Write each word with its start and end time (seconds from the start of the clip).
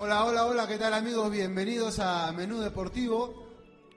Hola, 0.00 0.26
hola, 0.26 0.46
hola, 0.46 0.68
¿qué 0.68 0.78
tal 0.78 0.94
amigos? 0.94 1.28
Bienvenidos 1.28 1.98
a 1.98 2.30
Menú 2.30 2.60
Deportivo. 2.60 3.48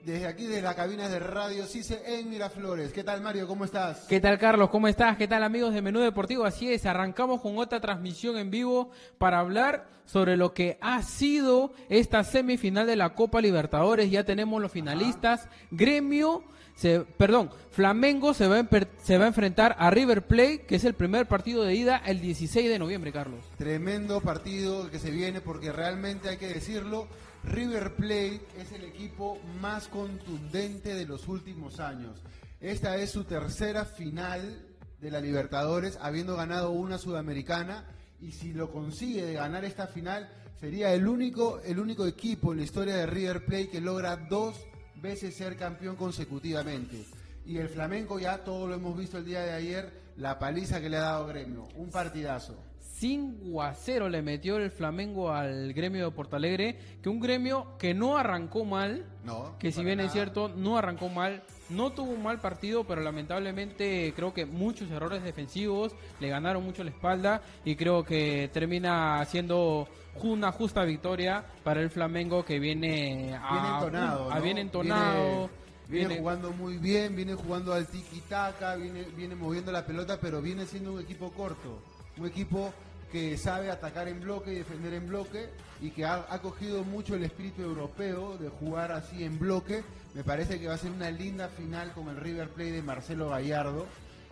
Desde 0.04 0.26
aquí, 0.26 0.46
de 0.46 0.60
la 0.60 0.74
cabina 0.74 1.08
de 1.08 1.20
Radio 1.20 1.64
CICE 1.64 2.18
en 2.18 2.28
Miraflores. 2.28 2.92
¿Qué 2.92 3.04
tal 3.04 3.20
Mario? 3.20 3.46
¿Cómo 3.46 3.64
estás? 3.64 4.06
¿Qué 4.08 4.18
tal 4.18 4.36
Carlos? 4.36 4.68
¿Cómo 4.70 4.88
estás? 4.88 5.16
¿Qué 5.16 5.28
tal 5.28 5.44
amigos 5.44 5.72
de 5.72 5.80
Menú 5.80 6.00
Deportivo? 6.00 6.44
Así 6.44 6.72
es, 6.72 6.86
arrancamos 6.86 7.40
con 7.40 7.56
otra 7.56 7.80
transmisión 7.80 8.36
en 8.36 8.50
vivo 8.50 8.90
para 9.18 9.38
hablar 9.38 9.86
sobre 10.04 10.36
lo 10.36 10.52
que 10.54 10.76
ha 10.80 11.04
sido 11.04 11.72
esta 11.88 12.24
semifinal 12.24 12.84
de 12.84 12.96
la 12.96 13.14
Copa 13.14 13.40
Libertadores. 13.40 14.10
Ya 14.10 14.24
tenemos 14.24 14.60
los 14.60 14.72
finalistas. 14.72 15.48
Gremio 15.70 16.42
se, 16.74 17.00
perdón, 17.00 17.50
Flamengo 17.70 18.34
se 18.34 18.48
va, 18.48 18.58
a, 18.58 18.68
se 19.02 19.18
va 19.18 19.24
a 19.24 19.28
enfrentar 19.28 19.76
a 19.78 19.90
River 19.90 20.26
Plate, 20.26 20.62
que 20.66 20.76
es 20.76 20.84
el 20.84 20.94
primer 20.94 21.26
partido 21.26 21.62
de 21.62 21.74
ida 21.74 22.02
el 22.04 22.20
16 22.20 22.68
de 22.68 22.78
noviembre, 22.78 23.12
Carlos. 23.12 23.44
Tremendo 23.56 24.20
partido 24.20 24.90
que 24.90 24.98
se 24.98 25.10
viene 25.10 25.40
porque 25.40 25.72
realmente 25.72 26.28
hay 26.28 26.38
que 26.38 26.48
decirlo, 26.48 27.08
River 27.44 27.94
Plate 27.96 28.40
es 28.58 28.72
el 28.72 28.84
equipo 28.84 29.38
más 29.60 29.88
contundente 29.88 30.94
de 30.94 31.06
los 31.06 31.28
últimos 31.28 31.80
años. 31.80 32.20
Esta 32.60 32.96
es 32.96 33.10
su 33.10 33.24
tercera 33.24 33.84
final 33.84 34.64
de 35.00 35.10
la 35.10 35.20
Libertadores, 35.20 35.98
habiendo 36.00 36.36
ganado 36.36 36.70
una 36.70 36.98
sudamericana, 36.98 37.84
y 38.20 38.30
si 38.30 38.52
lo 38.52 38.70
consigue 38.70 39.24
de 39.24 39.34
ganar 39.34 39.64
esta 39.64 39.88
final, 39.88 40.28
sería 40.60 40.94
el 40.94 41.08
único, 41.08 41.60
el 41.64 41.80
único 41.80 42.06
equipo 42.06 42.52
en 42.52 42.58
la 42.58 42.64
historia 42.64 42.96
de 42.96 43.06
River 43.06 43.44
Plate 43.44 43.68
que 43.68 43.80
logra 43.80 44.16
dos 44.16 44.64
veces 45.02 45.34
ser 45.34 45.56
campeón 45.56 45.96
consecutivamente. 45.96 47.04
Y 47.44 47.58
el 47.58 47.68
Flamenco 47.68 48.18
ya 48.20 48.44
todo 48.44 48.68
lo 48.68 48.74
hemos 48.74 48.96
visto 48.96 49.18
el 49.18 49.24
día 49.24 49.42
de 49.42 49.52
ayer, 49.52 49.92
la 50.16 50.38
paliza 50.38 50.80
que 50.80 50.88
le 50.88 50.96
ha 50.96 51.00
dado 51.00 51.26
Gremio, 51.26 51.68
un 51.74 51.90
partidazo. 51.90 52.71
5 53.02 53.60
a 53.60 53.74
0 53.74 54.08
le 54.10 54.22
metió 54.22 54.58
el 54.58 54.70
Flamengo 54.70 55.32
al 55.32 55.72
gremio 55.72 56.04
de 56.04 56.10
Portalegre, 56.12 56.78
que 57.02 57.08
un 57.08 57.18
gremio 57.18 57.76
que 57.76 57.94
no 57.94 58.16
arrancó 58.16 58.64
mal, 58.64 59.04
no, 59.24 59.58
que 59.58 59.72
si 59.72 59.82
bien 59.82 59.98
es 59.98 60.12
cierto, 60.12 60.48
no 60.48 60.78
arrancó 60.78 61.08
mal, 61.08 61.42
no 61.68 61.90
tuvo 61.90 62.12
un 62.12 62.22
mal 62.22 62.38
partido, 62.38 62.84
pero 62.84 63.02
lamentablemente 63.02 64.12
creo 64.14 64.32
que 64.32 64.46
muchos 64.46 64.88
errores 64.88 65.24
defensivos 65.24 65.96
le 66.20 66.28
ganaron 66.28 66.62
mucho 66.64 66.84
la 66.84 66.90
espalda 66.90 67.42
y 67.64 67.74
creo 67.74 68.04
que 68.04 68.48
termina 68.52 69.24
siendo 69.24 69.88
una 70.22 70.52
justa 70.52 70.84
victoria 70.84 71.44
para 71.64 71.80
el 71.80 71.90
Flamengo 71.90 72.44
que 72.44 72.60
viene, 72.60 73.34
a, 73.34 74.38
bien 74.40 74.58
entonado. 74.58 75.50
Viene, 75.88 76.18
jugando 76.18 76.52
muy 76.52 76.78
bien, 76.78 77.16
viene 77.16 77.34
jugando 77.34 77.74
al 77.74 77.88
tiki-taka, 77.88 78.76
viene, 78.76 79.02
viene 79.16 79.34
moviendo 79.34 79.72
la 79.72 79.84
pelota, 79.84 80.18
pero 80.20 80.40
viene 80.40 80.66
siendo 80.66 80.92
un 80.92 81.00
equipo 81.00 81.32
corto. 81.32 81.82
Un 82.16 82.26
equipo 82.26 82.72
que 83.12 83.36
sabe 83.36 83.70
atacar 83.70 84.08
en 84.08 84.20
bloque 84.20 84.52
y 84.52 84.56
defender 84.56 84.94
en 84.94 85.06
bloque 85.06 85.50
y 85.82 85.90
que 85.90 86.06
ha, 86.06 86.26
cogido 86.40 86.82
mucho 86.82 87.14
el 87.14 87.24
espíritu 87.24 87.60
europeo 87.60 88.38
de 88.38 88.48
jugar 88.48 88.90
así 88.90 89.22
en 89.22 89.38
bloque. 89.38 89.84
Me 90.14 90.24
parece 90.24 90.58
que 90.58 90.66
va 90.66 90.74
a 90.74 90.78
ser 90.78 90.92
una 90.92 91.10
linda 91.10 91.48
final 91.48 91.92
con 91.92 92.08
el 92.08 92.16
River 92.16 92.48
Plate 92.48 92.72
de 92.72 92.82
Marcelo 92.82 93.28
Gallardo, 93.28 93.86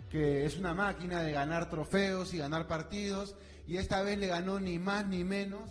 que 0.09 0.45
es 0.47 0.57
una 0.57 0.73
máquina 0.73 1.21
de 1.21 1.31
ganar 1.31 1.69
trofeos 1.69 2.33
y 2.33 2.39
ganar 2.39 2.67
partidos 2.67 3.35
y 3.67 3.77
esta 3.77 4.01
vez 4.01 4.17
le 4.17 4.27
ganó 4.27 4.59
ni 4.59 4.79
más 4.79 5.05
ni 5.05 5.23
menos 5.23 5.69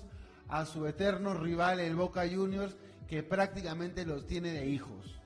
a 0.48 0.64
su 0.64 0.86
eterno 0.86 1.34
rival 1.34 1.80
el 1.80 1.96
Boca 1.96 2.22
Juniors 2.32 2.76
que 3.08 3.24
prácticamente 3.24 4.06
los 4.06 4.24
tiene 4.28 4.52
de 4.52 4.66
hijos 4.68 5.19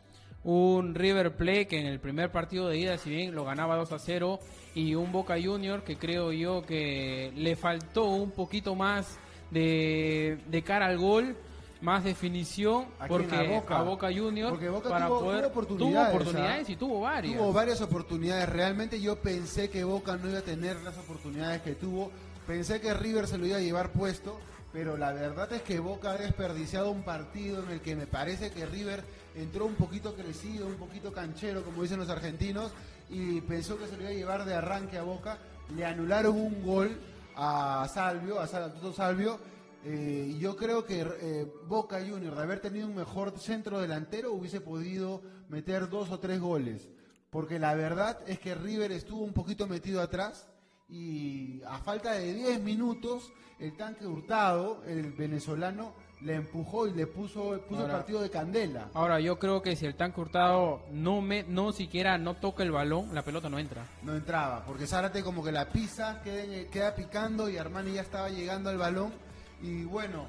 un 0.44 0.94
River 0.94 1.34
Plate 1.36 1.66
que 1.66 1.80
en 1.80 1.86
el 1.86 1.98
primer 1.98 2.30
partido 2.30 2.68
de 2.68 2.78
ida, 2.78 2.98
si 2.98 3.10
bien 3.10 3.34
lo 3.34 3.44
ganaba 3.44 3.76
2 3.76 3.92
a 3.92 3.98
0, 3.98 4.38
y 4.74 4.94
un 4.94 5.10
Boca 5.10 5.36
Junior 5.42 5.82
que 5.82 5.96
creo 5.96 6.32
yo 6.32 6.62
que 6.62 7.32
le 7.34 7.56
faltó 7.56 8.06
un 8.06 8.30
poquito 8.30 8.74
más 8.74 9.18
de, 9.50 10.62
cara 10.64 10.86
al 10.86 10.98
gol, 10.98 11.36
más 11.80 12.04
definición, 12.04 12.86
porque 13.08 13.36
a 13.36 13.82
Boca, 13.82 14.08
Junior 14.12 14.58
para 14.88 15.06
tuvo, 15.06 15.20
poder 15.20 15.44
oportunidades, 15.46 16.10
tuvo 16.10 16.20
oportunidades 16.20 16.70
y 16.70 16.76
tuvo 16.76 17.00
varias. 17.00 17.36
Tuvo 17.36 17.52
varias 17.52 17.80
oportunidades. 17.80 18.48
Realmente 18.48 19.00
yo 19.00 19.16
pensé 19.16 19.70
que 19.70 19.84
Boca 19.84 20.16
no 20.16 20.28
iba 20.28 20.38
a 20.38 20.42
tener 20.42 20.76
las 20.82 20.98
oportunidades 20.98 21.62
que 21.62 21.74
tuvo. 21.74 22.10
Pensé 22.46 22.80
que 22.80 22.92
River 22.92 23.26
se 23.26 23.38
lo 23.38 23.46
iba 23.46 23.56
a 23.56 23.60
llevar 23.60 23.92
puesto, 23.92 24.38
pero 24.72 24.96
la 24.96 25.12
verdad 25.12 25.50
es 25.52 25.62
que 25.62 25.78
Boca 25.78 26.10
ha 26.10 26.18
desperdiciado 26.18 26.90
un 26.90 27.02
partido 27.02 27.62
en 27.62 27.70
el 27.70 27.80
que 27.80 27.96
me 27.96 28.06
parece 28.06 28.50
que 28.50 28.66
River 28.66 29.04
entró 29.34 29.66
un 29.66 29.74
poquito 29.74 30.14
crecido, 30.14 30.66
un 30.66 30.76
poquito 30.76 31.12
canchero, 31.12 31.64
como 31.64 31.82
dicen 31.82 31.98
los 31.98 32.10
argentinos, 32.10 32.72
y 33.10 33.40
pensó 33.42 33.78
que 33.78 33.86
se 33.86 33.96
lo 33.96 34.02
iba 34.02 34.10
a 34.10 34.14
llevar 34.14 34.44
de 34.44 34.54
arranque 34.54 34.98
a 34.98 35.02
Boca. 35.02 35.38
Le 35.74 35.84
anularon 35.84 36.36
un 36.36 36.64
gol 36.64 36.98
a 37.36 37.88
Salvio, 37.92 38.40
a 38.40 38.46
Salvio, 38.46 38.92
Salvio 38.92 39.54
eh, 39.86 40.34
yo 40.38 40.56
creo 40.56 40.86
que 40.86 41.02
eh, 41.02 41.46
Boca 41.66 41.98
Junior, 42.00 42.34
de 42.34 42.42
haber 42.42 42.60
tenido 42.60 42.86
un 42.86 42.94
mejor 42.94 43.38
centro 43.38 43.80
delantero, 43.80 44.32
hubiese 44.32 44.62
podido 44.62 45.20
meter 45.50 45.90
dos 45.90 46.10
o 46.10 46.18
tres 46.18 46.40
goles. 46.40 46.88
Porque 47.28 47.58
la 47.58 47.74
verdad 47.74 48.18
es 48.26 48.38
que 48.38 48.54
River 48.54 48.92
estuvo 48.92 49.22
un 49.22 49.34
poquito 49.34 49.66
metido 49.66 50.00
atrás 50.00 50.48
y 50.88 51.60
a 51.66 51.78
falta 51.78 52.12
de 52.12 52.32
10 52.32 52.62
minutos, 52.62 53.32
el 53.58 53.76
tanque 53.76 54.06
hurtado, 54.06 54.82
el 54.84 55.12
venezolano, 55.12 55.94
le 56.20 56.36
empujó 56.36 56.86
y 56.86 56.92
le 56.92 57.06
puso, 57.06 57.60
puso 57.68 57.84
el 57.84 57.90
partido 57.90 58.20
de 58.22 58.30
candela. 58.30 58.88
Ahora, 58.94 59.20
yo 59.20 59.38
creo 59.38 59.62
que 59.62 59.76
si 59.76 59.86
el 59.86 59.94
tanque 59.94 60.20
hurtado 60.20 60.82
no 60.90 61.20
me, 61.20 61.42
no 61.44 61.72
siquiera 61.72 62.16
no 62.18 62.34
toca 62.34 62.62
el 62.62 62.72
balón, 62.72 63.14
la 63.14 63.22
pelota 63.22 63.48
no 63.48 63.58
entra. 63.58 63.86
No 64.02 64.14
entraba, 64.14 64.64
porque 64.64 64.86
Zárate 64.86 65.22
como 65.22 65.44
que 65.44 65.52
la 65.52 65.68
pisa, 65.68 66.22
queda, 66.22 66.70
queda 66.70 66.94
picando 66.94 67.48
y 67.48 67.58
Armani 67.58 67.92
ya 67.92 68.02
estaba 68.02 68.28
llegando 68.28 68.70
al 68.70 68.78
balón. 68.78 69.12
Y 69.60 69.84
bueno, 69.84 70.26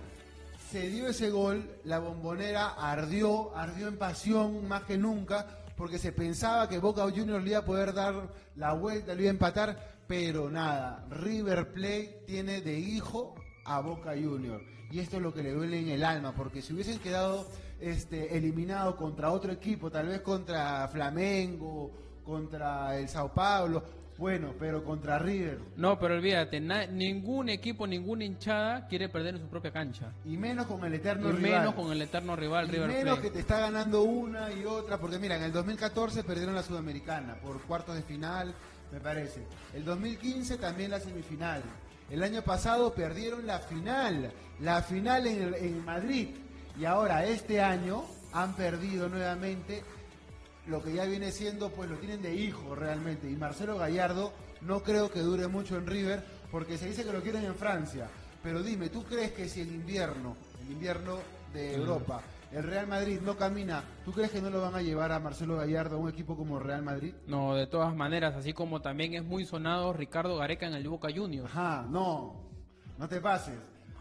se 0.69 0.89
dio 0.89 1.07
ese 1.07 1.29
gol, 1.29 1.69
la 1.83 1.99
bombonera 1.99 2.67
ardió, 2.67 3.55
ardió 3.55 3.87
en 3.87 3.97
pasión 3.97 4.67
más 4.67 4.83
que 4.83 4.97
nunca, 4.97 5.47
porque 5.77 5.97
se 5.97 6.11
pensaba 6.11 6.67
que 6.67 6.79
Boca 6.79 7.03
Juniors 7.03 7.43
le 7.43 7.51
iba 7.51 7.59
a 7.59 7.65
poder 7.65 7.93
dar 7.93 8.29
la 8.55 8.73
vuelta, 8.73 9.13
le 9.13 9.21
iba 9.21 9.29
a 9.29 9.33
empatar, 9.33 9.95
pero 10.07 10.49
nada, 10.49 11.05
River 11.09 11.71
Plate 11.71 12.23
tiene 12.25 12.61
de 12.61 12.79
hijo 12.79 13.35
a 13.65 13.81
Boca 13.81 14.11
Juniors 14.11 14.63
y 14.91 14.99
esto 14.99 15.17
es 15.17 15.23
lo 15.23 15.33
que 15.33 15.43
le 15.43 15.51
duele 15.51 15.79
en 15.79 15.89
el 15.89 16.03
alma, 16.03 16.33
porque 16.33 16.61
si 16.61 16.73
hubiesen 16.73 16.99
quedado 16.99 17.47
este, 17.79 18.37
eliminados 18.37 18.95
contra 18.95 19.31
otro 19.31 19.51
equipo, 19.51 19.91
tal 19.91 20.07
vez 20.07 20.21
contra 20.21 20.87
Flamengo, 20.87 21.91
contra 22.23 22.97
el 22.97 23.09
Sao 23.09 23.33
Paulo, 23.33 23.83
bueno, 24.17 24.53
pero 24.57 24.83
contra 24.85 25.19
River. 25.19 25.59
No, 25.75 25.99
pero 25.99 26.15
olvídate, 26.15 26.61
ningún 26.61 27.49
equipo, 27.49 27.85
ninguna 27.85 28.23
hinchada 28.23 28.87
quiere 28.87 29.09
perder 29.09 29.35
en 29.35 29.41
su 29.41 29.47
propia 29.47 29.71
cancha. 29.71 30.13
Y 30.23 30.37
menos 30.37 30.67
con 30.67 30.83
el 30.85 30.93
eterno 30.93 31.29
y 31.29 31.31
rival. 31.33 31.59
menos 31.59 31.73
con 31.73 31.91
el 31.91 32.01
eterno 32.01 32.35
rival, 32.35 32.67
y 32.69 32.71
River 32.71 32.87
menos 32.87 33.19
que 33.19 33.31
te 33.31 33.39
está 33.39 33.59
ganando 33.59 34.03
una 34.03 34.51
y 34.53 34.63
otra, 34.63 34.97
porque 34.97 35.19
mira, 35.19 35.35
en 35.35 35.43
el 35.43 35.51
2014 35.51 36.23
perdieron 36.23 36.55
la 36.55 36.63
Sudamericana 36.63 37.35
por 37.41 37.61
cuartos 37.63 37.95
de 37.95 38.03
final, 38.03 38.53
me 38.93 39.01
parece. 39.01 39.41
El 39.73 39.83
2015 39.83 40.57
también 40.57 40.91
la 40.91 41.01
semifinal. 41.01 41.61
El 42.09 42.23
año 42.23 42.43
pasado 42.43 42.93
perdieron 42.93 43.47
la 43.47 43.59
final, 43.59 44.31
la 44.59 44.81
final 44.83 45.25
en, 45.25 45.83
Madrid. 45.83 46.29
Y 46.79 46.85
ahora, 46.85 47.25
este 47.25 47.61
año, 47.61 48.03
han 48.31 48.53
perdido 48.55 49.09
nuevamente 49.09 49.83
lo 50.67 50.83
que 50.83 50.93
ya 50.93 51.05
viene 51.05 51.31
siendo, 51.31 51.69
pues 51.69 51.89
lo 51.89 51.97
tienen 51.97 52.21
de 52.21 52.35
hijo 52.35 52.75
realmente. 52.75 53.29
Y 53.29 53.35
Marcelo 53.35 53.77
Gallardo 53.77 54.33
no 54.61 54.83
creo 54.83 55.09
que 55.09 55.21
dure 55.21 55.47
mucho 55.47 55.77
en 55.77 55.87
River, 55.87 56.23
porque 56.51 56.77
se 56.77 56.87
dice 56.87 57.03
que 57.03 57.13
lo 57.13 57.21
quieren 57.21 57.45
en 57.45 57.55
Francia. 57.55 58.07
Pero 58.43 58.61
dime, 58.61 58.89
¿tú 58.89 59.03
crees 59.03 59.31
que 59.31 59.49
si 59.49 59.61
el 59.61 59.69
invierno, 59.69 60.35
el 60.61 60.71
invierno 60.73 61.17
de 61.53 61.73
Europa, 61.73 62.21
el 62.55 62.63
Real 62.63 62.87
Madrid 62.87 63.19
no 63.21 63.35
camina, 63.35 63.83
¿tú 64.05 64.13
crees 64.13 64.31
que 64.31 64.41
no 64.41 64.49
lo 64.49 64.61
van 64.61 64.75
a 64.75 64.81
llevar 64.81 65.11
a 65.11 65.19
Marcelo 65.19 65.57
Gallardo 65.57 65.97
a 65.97 65.99
un 65.99 66.07
equipo 66.07 66.37
como 66.37 66.57
Real 66.57 66.81
Madrid? 66.81 67.13
No, 67.27 67.53
de 67.53 67.67
todas 67.67 67.93
maneras, 67.93 68.33
así 68.33 68.53
como 68.53 68.81
también 68.81 69.13
es 69.13 69.25
muy 69.25 69.43
sonado 69.43 69.91
Ricardo 69.91 70.37
Gareca 70.37 70.65
en 70.65 70.73
el 70.73 70.87
Boca 70.87 71.09
Juniors. 71.13 71.51
Ajá, 71.51 71.85
no, 71.89 72.33
no 72.97 73.09
te 73.09 73.19
pases. 73.19 73.59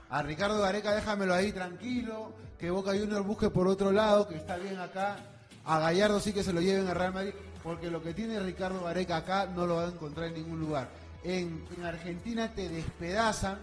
A 0.09 0.23
Ricardo 0.23 0.61
Gareca 0.61 0.95
déjamelo 0.95 1.35
ahí 1.35 1.51
tranquilo, 1.51 2.33
que 2.57 2.71
Boca 2.71 2.93
Juniors 2.93 3.27
busque 3.27 3.51
por 3.51 3.67
otro 3.67 3.91
lado, 3.91 4.29
que 4.29 4.37
está 4.37 4.57
bien 4.57 4.79
acá. 4.79 5.17
A 5.65 5.81
Gallardo 5.81 6.21
sí 6.21 6.33
que 6.33 6.45
se 6.45 6.53
lo 6.53 6.61
lleven 6.61 6.87
a 6.87 6.95
Real 6.95 7.13
Madrid, 7.13 7.33
porque 7.61 7.91
lo 7.91 8.01
que 8.05 8.15
tiene 8.15 8.39
Ricardo 8.39 8.85
Gareca 8.85 9.17
acá 9.17 9.47
no 9.47 9.67
lo 9.67 9.77
va 9.77 9.87
a 9.87 9.89
encontrar 9.89 10.29
en 10.29 10.35
ningún 10.35 10.61
lugar. 10.61 10.91
En, 11.25 11.65
en 11.77 11.85
Argentina 11.85 12.53
te 12.55 12.69
despedazan 12.69 13.59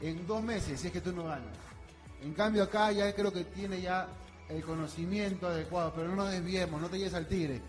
en 0.00 0.26
dos 0.26 0.42
meses 0.42 0.80
si 0.80 0.86
es 0.86 0.92
que 0.92 1.02
tú 1.02 1.12
no 1.12 1.24
ganas. 1.24 1.54
En 2.22 2.32
cambio 2.32 2.62
acá 2.62 2.92
ya 2.92 3.12
creo 3.14 3.30
que 3.30 3.44
tiene 3.44 3.82
ya 3.82 4.06
el 4.54 4.62
conocimiento 4.62 5.46
adecuado, 5.46 5.92
pero 5.94 6.08
no 6.08 6.16
nos 6.16 6.30
desviemos, 6.30 6.80
no 6.80 6.88
te 6.88 6.98
lleves 6.98 7.14
al 7.14 7.26
tigre. 7.26 7.60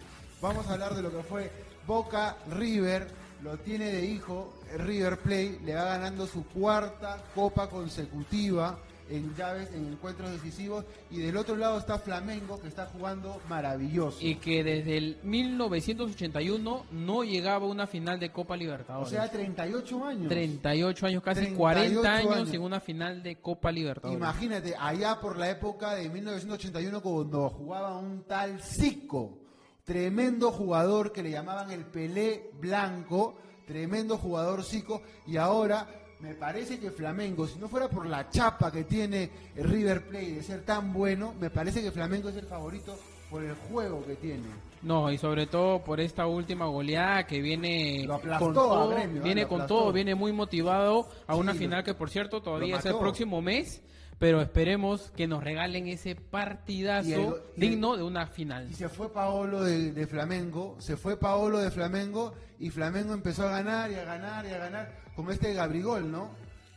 Vamos 0.41 0.67
a 0.67 0.73
hablar 0.73 0.95
de 0.95 1.01
lo 1.01 1.11
que 1.11 1.23
fue 1.23 1.51
Boca 1.87 2.37
River, 2.51 3.07
lo 3.41 3.57
tiene 3.57 3.91
de 3.91 4.05
hijo 4.05 4.53
River 4.77 5.17
Play, 5.19 5.59
le 5.63 5.75
va 5.75 5.85
ganando 5.85 6.27
su 6.27 6.45
cuarta 6.45 7.23
copa 7.35 7.69
consecutiva 7.69 8.77
en 9.09 9.35
llaves, 9.35 9.71
en 9.73 9.91
encuentros 9.93 10.31
decisivos. 10.31 10.85
Y 11.09 11.19
del 11.19 11.37
otro 11.37 11.55
lado 11.55 11.77
está 11.77 11.99
Flamengo, 11.99 12.59
que 12.59 12.67
está 12.67 12.85
jugando 12.87 13.41
maravilloso. 13.49 14.17
Y 14.21 14.35
que 14.35 14.63
desde 14.63 14.97
el 14.97 15.17
1981 15.23 16.85
no 16.91 17.23
llegaba 17.23 17.65
a 17.65 17.69
una 17.69 17.87
final 17.87 18.19
de 18.19 18.31
Copa 18.31 18.55
Libertadores. 18.55 19.07
O 19.07 19.11
sea, 19.11 19.29
38 19.29 20.05
años. 20.05 20.27
38 20.29 21.05
años, 21.07 21.23
casi 21.23 21.47
40 21.53 22.13
años, 22.13 22.53
en 22.53 22.61
una 22.61 22.79
final 22.79 23.23
de 23.23 23.37
Copa 23.37 23.71
Libertadores. 23.71 24.17
Imagínate, 24.17 24.75
allá 24.79 25.19
por 25.19 25.37
la 25.37 25.49
época 25.49 25.95
de 25.95 26.09
1981 26.09 27.01
cuando 27.01 27.49
jugaba 27.49 27.97
un 27.97 28.23
tal 28.23 28.61
Zico, 28.61 29.39
tremendo 29.83 30.51
jugador 30.51 31.11
que 31.11 31.23
le 31.23 31.31
llamaban 31.31 31.71
el 31.71 31.85
Pelé 31.85 32.51
Blanco, 32.59 33.37
tremendo 33.65 34.17
jugador 34.17 34.63
Zico, 34.63 35.01
y 35.27 35.37
ahora 35.37 35.87
me 36.19 36.33
parece 36.35 36.79
que 36.79 36.91
Flamengo, 36.91 37.47
si 37.47 37.59
no 37.59 37.67
fuera 37.67 37.89
por 37.89 38.05
la 38.05 38.29
chapa 38.29 38.71
que 38.71 38.83
tiene 38.83 39.29
el 39.55 39.69
River 39.69 40.07
Plate 40.07 40.35
de 40.35 40.43
ser 40.43 40.61
tan 40.63 40.93
bueno, 40.93 41.33
me 41.39 41.49
parece 41.49 41.81
que 41.81 41.91
Flamengo 41.91 42.29
es 42.29 42.37
el 42.37 42.45
favorito 42.45 42.97
por 43.29 43.43
el 43.43 43.55
juego 43.55 44.05
que 44.05 44.15
tiene. 44.15 44.43
No, 44.83 45.11
y 45.11 45.17
sobre 45.17 45.47
todo 45.47 45.83
por 45.83 45.99
esta 45.99 46.27
última 46.27 46.65
goleada 46.67 47.25
que 47.25 47.41
viene 47.41 48.07
con 48.37 48.53
todo, 48.53 48.95
viene 49.23 49.47
con 49.47 49.65
todo, 49.65 49.91
viene 49.91 50.13
muy 50.13 50.31
motivado 50.31 51.07
a 51.25 51.35
una 51.35 51.53
final 51.53 51.83
que 51.83 51.93
por 51.93 52.09
cierto 52.09 52.41
todavía 52.41 52.77
es 52.77 52.85
el 52.85 52.95
próximo 52.97 53.41
mes 53.41 53.81
pero 54.19 54.41
esperemos 54.41 55.11
que 55.15 55.27
nos 55.27 55.43
regalen 55.43 55.87
ese 55.87 56.15
partidazo 56.15 57.41
digno 57.55 57.97
de 57.97 58.03
una 58.03 58.27
final. 58.27 58.69
Y 58.69 58.73
se 58.73 58.89
fue 58.89 59.11
Paolo 59.11 59.63
de, 59.63 60.07
Flamengo, 60.07 60.75
se 60.79 60.97
fue 60.97 61.17
Paolo 61.17 61.59
de 61.59 61.71
Flamengo 61.71 62.33
y 62.59 62.69
Flamengo 62.69 63.13
empezó 63.13 63.47
a 63.47 63.51
ganar 63.51 63.91
y 63.91 63.95
a 63.95 64.03
ganar 64.03 64.45
y 64.45 64.49
a 64.49 64.57
ganar, 64.57 64.91
como 65.15 65.31
este 65.31 65.53
Gabrigol, 65.53 66.11
¿no? 66.11 66.31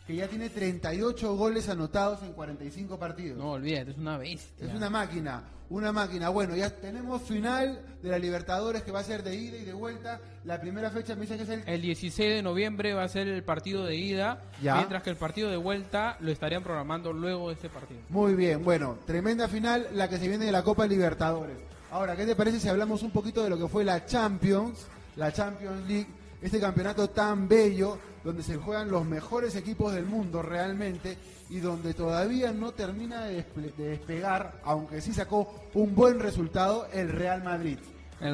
Que 0.07 0.17
ya 0.17 0.29
tiene 0.29 0.51
38 0.51 1.37
goles 1.37 1.69
anotados 1.69 2.23
en 2.23 2.33
45 2.33 2.99
partidos. 2.99 3.39
No, 3.39 3.53
olvídate, 3.53 3.91
es 3.91 3.99
una 3.99 4.19
bestia. 4.19 4.67
Es 4.67 4.75
una 4.75 4.89
máquina 4.89 5.43
una 5.71 5.93
máquina. 5.93 6.29
Bueno, 6.29 6.55
ya 6.57 6.71
tenemos 6.71 7.23
final 7.23 7.81
de 8.03 8.11
la 8.11 8.19
Libertadores 8.19 8.83
que 8.83 8.93
va 8.93 9.01
a 9.01 9.05
ser 9.05 9.23
de 9.23 9.35
ida 9.35 9.57
y 9.57 9.65
de 9.65 9.73
vuelta. 9.73 10.21
La 10.45 10.61
primera 10.61 10.91
fecha 10.91 11.15
me 11.15 11.23
dice 11.23 11.37
que 11.37 11.43
es 11.43 11.49
el... 11.49 11.63
El 11.67 11.83
16 11.83 12.35
de 12.35 12.43
noviembre 12.43 12.95
va 12.95 13.05
a 13.05 13.09
ser 13.09 13.27
el 13.29 13.43
partido 13.43 13.85
de 13.85 13.97
ida, 13.97 14.43
mientras 14.61 15.03
que 15.03 15.11
el 15.11 15.17
partido 15.17 15.51
de 15.51 15.57
vuelta 15.57 16.17
lo 16.21 16.31
estarían 16.31 16.63
programando 16.63 17.13
luego 17.13 17.49
de 17.49 17.55
este 17.55 17.69
partido. 17.69 18.01
Muy 18.09 18.35
bien, 18.35 18.65
bueno, 18.65 18.99
tremenda 19.07 19.49
final 19.49 19.89
la 19.95 20.09
que 20.09 20.19
se 20.19 20.29
viene 20.29 20.47
de 20.47 20.53
la 20.53 20.63
Copa 20.63 20.87
Libertadores. 20.87 21.57
Ahora, 21.91 22.17
¿qué 22.17 22.27
te 22.27 22.37
parece 22.37 22.61
si 22.61 22.69
hablamos 22.69 23.03
un 23.03 23.11
poquito 23.11 23.43
de 23.43 23.51
lo 23.51 23.59
que 23.59 23.69
fue 23.69 23.85
la 23.85 24.05
Champions, 24.05 24.87
la 25.17 25.33
Champions 25.33 25.87
League, 25.89 26.09
este 26.43 26.61
campeonato 26.61 27.11
tan 27.11 27.49
bello, 27.49 27.99
donde 28.25 28.43
se 28.43 28.57
juegan 28.57 28.91
los 28.91 29.05
mejores 29.05 29.57
equipos 29.57 29.95
del 29.95 30.07
mundo 30.07 30.43
realmente? 30.43 31.17
y 31.49 31.61
donde 31.61 31.95
todavía 31.95 32.53
no 32.53 32.73
termina 32.73 33.25
de, 33.25 33.45
despegar, 33.77 34.61
aunque 34.65 35.01
sí 35.01 35.13
sacó 35.13 35.53
un 35.75 35.95
buen 35.95 36.19
resultado, 36.19 36.87
el 36.93 37.11
Real 37.11 37.43
Madrid. 37.43 37.79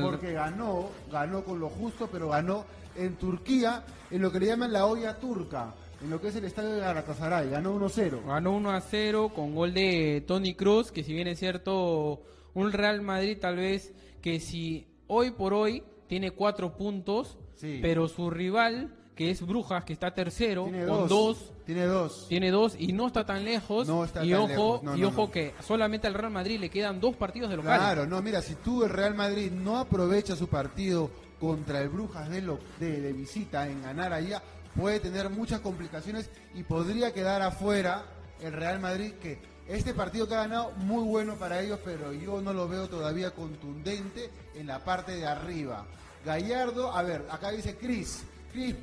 Porque 0.01 0.33
ganó, 0.33 0.91
ganó 1.11 1.45
con 1.45 1.59
lo 1.59 1.69
justo, 1.69 2.09
pero 2.11 2.29
ganó 2.29 2.65
en 2.97 3.17
Turquía, 3.17 3.85
en 4.11 4.23
lo 4.23 4.31
que 4.31 4.39
le 4.39 4.47
llaman 4.47 4.73
la 4.73 4.87
olla 4.87 5.19
turca, 5.19 5.75
en 6.01 6.09
lo 6.09 6.21
que 6.21 6.29
es 6.29 6.37
el 6.37 6.45
estadio 6.45 6.71
de 6.71 6.81
Galatasaray, 6.81 7.51
ganó 7.51 7.79
1-0. 7.79 8.25
Ganó 8.27 8.59
1-0 8.59 9.33
con 9.33 9.55
gol 9.55 9.75
de 9.75 10.25
Tony 10.27 10.55
Cruz, 10.55 10.93
que 10.93 11.03
si 11.03 11.13
bien 11.13 11.27
es 11.27 11.41
cierto, 11.41 12.23
un 12.55 12.73
Real 12.73 13.03
Madrid 13.03 13.39
tal 13.41 13.57
vez 13.57 13.93
que 14.21 14.39
si 14.39 14.87
hoy 15.09 15.33
por 15.33 15.53
hoy 15.53 15.83
tiene 16.07 16.31
cuatro 16.31 16.77
puntos, 16.77 17.39
pero 17.61 18.09
su 18.09 18.31
rival 18.31 18.91
que 19.15 19.31
es 19.31 19.45
Brujas, 19.47 19.85
que 19.85 19.93
está 19.93 20.13
tercero, 20.15 20.65
con 20.65 21.09
dos. 21.09 21.53
Tiene 21.67 21.85
dos. 21.85 22.27
Tiene 22.29 22.51
dos 22.51 22.75
y 22.79 22.93
no 22.93 23.07
está 23.07 23.25
tan 23.25 23.45
lejos. 23.45 23.87
No 23.87 24.05
está 24.05 24.25
y 24.25 24.35
ojo, 24.35 24.83
y 24.97 25.05
ojo 25.05 25.31
que 25.31 25.55
solamente 25.61 26.07
al 26.07 26.15
Real 26.15 26.33
Madrid 26.33 26.59
le 26.59 26.71
quedan 26.71 27.01
dos 27.01 27.15
partidos 27.17 27.51
de 27.51 27.57
local. 27.57 27.79
Claro, 27.79 28.07
no, 28.07 28.21
mira, 28.23 28.43
si 28.43 28.55
tú 28.57 28.85
el 28.85 28.91
Real 28.91 29.15
Madrid 29.15 29.51
no 29.53 29.79
aprovecha 29.79 30.35
su 30.35 30.49
partido 30.49 31.11
contra 31.39 31.81
el 31.81 31.89
Brujas 31.89 32.29
de, 32.31 32.41
lo, 32.41 32.59
de, 32.79 33.13
visita 33.13 33.69
en 33.69 33.83
ganar 33.83 34.13
allá, 34.13 34.43
puede 34.75 35.01
tener 35.01 35.29
muchas 35.29 35.61
complicaciones 35.61 36.31
y 36.55 36.63
podría 36.63 37.13
quedar 37.13 37.43
afuera 37.43 38.05
el 38.41 38.53
Real 38.53 38.81
Madrid 38.81 39.13
que 39.21 39.39
este 39.69 39.95
partido 39.95 40.27
que 40.27 40.35
ha 40.35 40.43
ganado 40.43 40.73
muy 40.79 41.05
bueno 41.05 41.37
para 41.37 41.61
ellos, 41.61 41.79
pero 41.85 42.13
yo 42.13 42.41
no 42.41 42.53
lo 42.53 42.67
veo 42.67 42.89
todavía 42.89 43.31
contundente 43.31 44.31
en 44.55 44.67
la 44.67 44.83
parte 44.83 45.17
de 45.17 45.27
arriba. 45.27 45.87
Gallardo, 46.25 46.93
a 46.93 47.03
ver, 47.03 47.27
acá 47.31 47.51
dice 47.51 47.77
Cris, 47.77 48.23
Chris 48.53 48.77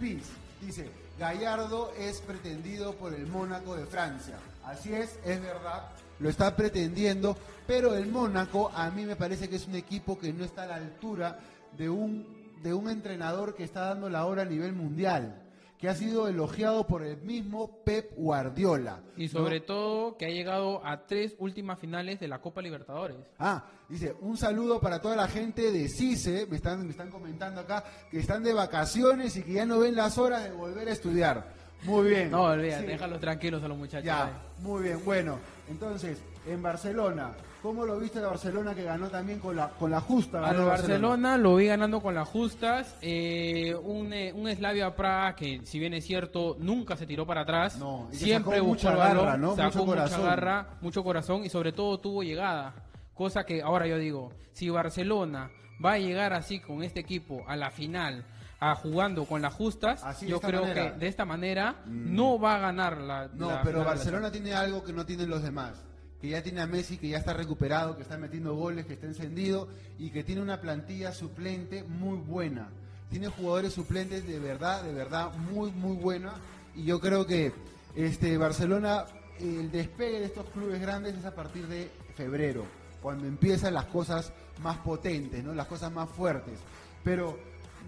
dice, 0.62 0.90
Gallardo 1.18 1.94
es 1.98 2.20
pretendido 2.22 2.94
por 2.94 3.14
el 3.14 3.28
Mónaco 3.28 3.76
de 3.76 3.86
Francia. 3.86 4.38
Así 4.66 4.94
es, 4.94 5.18
es 5.26 5.42
verdad, 5.42 5.84
lo 6.20 6.30
está 6.30 6.56
pretendiendo, 6.56 7.38
pero 7.66 7.96
el 7.96 8.08
Mónaco 8.08 8.72
a 8.76 8.90
mí 8.92 9.06
me 9.06 9.16
parece 9.16 9.48
que 9.50 9.56
es 9.56 9.68
un 9.68 9.76
equipo 9.76 10.20
que 10.20 10.34
no 10.34 10.44
está 10.44 10.64
a 10.64 10.68
la 10.68 10.76
altura 10.76 11.40
de 11.78 11.90
un, 11.90 12.26
de 12.62 12.74
un 12.74 12.90
entrenador 12.90 13.56
que 13.56 13.64
está 13.64 13.82
dando 13.82 14.10
la 14.10 14.26
hora 14.26 14.42
a 14.42 14.46
nivel 14.46 14.74
mundial 14.74 15.49
que 15.80 15.88
ha 15.88 15.96
sido 15.96 16.28
elogiado 16.28 16.86
por 16.86 17.04
el 17.04 17.18
mismo 17.22 17.84
Pep 17.86 18.12
Guardiola. 18.18 19.02
Y 19.16 19.30
sobre 19.30 19.62
todo 19.62 20.18
que 20.18 20.26
ha 20.26 20.30
llegado 20.30 20.86
a 20.86 21.06
tres 21.06 21.36
últimas 21.40 21.80
finales 21.80 22.20
de 22.20 22.28
la 22.28 22.42
Copa 22.42 22.62
Libertadores. 22.62 23.16
Ah, 23.40 23.64
dice, 23.88 24.14
un 24.20 24.36
saludo 24.36 24.82
para 24.82 25.02
toda 25.02 25.16
la 25.16 25.30
gente 25.30 25.72
de 25.72 25.88
CICE, 25.88 26.48
me 26.48 26.58
están, 26.58 26.84
me 26.84 26.92
están 26.92 27.10
comentando 27.10 27.62
acá, 27.62 27.86
que 28.12 28.20
están 28.20 28.44
de 28.44 28.54
vacaciones 28.54 29.38
y 29.38 29.44
que 29.44 29.54
ya 29.54 29.66
no 29.66 29.80
ven 29.80 29.96
las 29.96 30.18
horas 30.18 30.44
de 30.44 30.52
volver 30.52 30.90
a 30.90 30.92
estudiar. 30.92 31.54
Muy 31.84 32.10
bien. 32.10 32.32
No, 32.32 32.44
olvídate, 32.44 32.86
déjalos 32.86 33.22
tranquilos 33.22 33.64
a 33.64 33.70
los 33.70 33.78
muchachos. 33.78 34.06
Ya, 34.06 34.38
muy 34.60 34.84
bien. 34.84 35.00
Bueno, 35.06 35.40
entonces, 35.70 36.18
en 36.50 36.62
Barcelona, 36.62 37.34
¿Cómo 37.62 37.86
lo 37.86 38.00
viste 38.00 38.20
de 38.20 38.26
Barcelona 38.26 38.74
que 38.74 38.84
ganó 38.84 39.10
también 39.10 39.40
con 39.40 39.54
la, 39.54 39.68
con 39.68 39.92
la 39.92 40.00
justa? 40.00 40.40
A 40.48 40.54
Barcelona, 40.54 41.38
lo 41.38 41.58
vi 41.58 41.68
ganando 41.68 42.00
con 42.00 42.16
las 42.16 42.28
justas. 42.28 42.96
Eh, 43.02 43.76
un, 43.84 44.14
eh, 44.14 44.32
un 44.34 44.50
Slavia 44.50 44.96
Praga 44.96 45.36
que, 45.36 45.60
si 45.66 45.78
bien 45.78 45.94
es 45.94 46.06
cierto, 46.06 46.56
nunca 46.60 46.96
se 46.96 47.06
tiró 47.06 47.26
para 47.28 47.42
atrás. 47.42 47.78
siempre 48.12 48.62
buscó 48.62 48.90
mucha 48.90 48.96
garra, 48.96 49.38
¿no? 49.38 49.56
Sacó 49.58 49.80
mucho 49.80 49.86
corazón. 49.88 50.20
mucha 50.20 50.30
garra, 50.30 50.68
mucho 50.80 51.04
corazón 51.04 51.44
y 51.44 51.50
sobre 51.50 51.74
todo 51.74 52.00
tuvo 52.00 52.24
llegada. 52.24 52.74
Cosa 53.14 53.44
que 53.44 53.62
ahora 53.62 53.88
yo 53.88 53.98
digo, 53.98 54.32
si 54.54 54.70
Barcelona 54.70 55.52
va 55.84 55.94
a 55.94 56.00
llegar 56.00 56.32
así 56.32 56.62
con 56.62 56.82
este 56.82 57.02
equipo 57.02 57.44
a 57.46 57.58
la 57.58 57.72
final, 57.72 58.26
a 58.62 58.74
jugando 58.76 59.26
con 59.26 59.42
las 59.42 59.54
justas, 59.54 60.02
yo 60.22 60.40
creo 60.40 60.64
que 60.74 60.92
de 60.92 61.08
esta 61.08 61.26
manera 61.26 61.82
mm. 61.86 62.16
no 62.16 62.40
va 62.40 62.56
a 62.56 62.60
ganar 62.60 63.02
la. 63.02 63.28
No, 63.34 63.60
pero 63.66 63.84
Barcelona 63.84 64.32
tiene 64.32 64.54
algo 64.54 64.82
que 64.82 64.94
no 64.94 65.06
tienen 65.06 65.30
los 65.30 65.44
demás 65.44 65.89
que 66.22 66.30
ya 66.30 66.44
tiene 66.44 66.62
a 66.62 66.68
Messi, 66.68 66.98
que 66.98 67.10
ya 67.10 67.18
está 67.18 67.34
recuperado, 67.34 67.96
que 67.96 68.04
está 68.04 68.18
metiendo 68.18 68.56
goles, 68.56 68.86
que 68.86 68.94
está 68.94 69.08
encendido 69.08 69.70
y 69.98 70.10
que 70.10 70.24
tiene 70.24 70.42
una 70.42 70.60
plantilla 70.60 71.14
suplente 71.14 71.84
muy 71.84 72.18
buena. 72.18 72.70
Tiene 73.10 73.28
jugadores 73.28 73.74
suplentes 73.74 74.28
de 74.28 74.40
verdad, 74.40 74.84
de 74.84 74.94
verdad 74.94 75.34
muy, 75.34 75.72
muy 75.72 75.96
buena. 75.96 76.34
Y 76.76 76.84
yo 76.84 77.00
creo 77.00 77.26
que 77.26 77.54
este 77.96 78.38
Barcelona, 78.38 79.06
el 79.40 79.72
despegue 79.72 80.20
de 80.20 80.26
estos 80.26 80.50
clubes 80.50 80.82
grandes 80.82 81.16
es 81.16 81.26
a 81.26 81.34
partir 81.34 81.68
de 81.68 81.90
febrero, 82.16 82.66
cuando 83.02 83.26
empiezan 83.26 83.74
las 83.74 83.86
cosas 83.86 84.34
más 84.62 84.78
potentes, 84.80 85.44
¿no? 85.44 85.54
las 85.54 85.68
cosas 85.68 85.92
más 85.92 86.10
fuertes. 86.10 86.60
Pero 87.04 87.40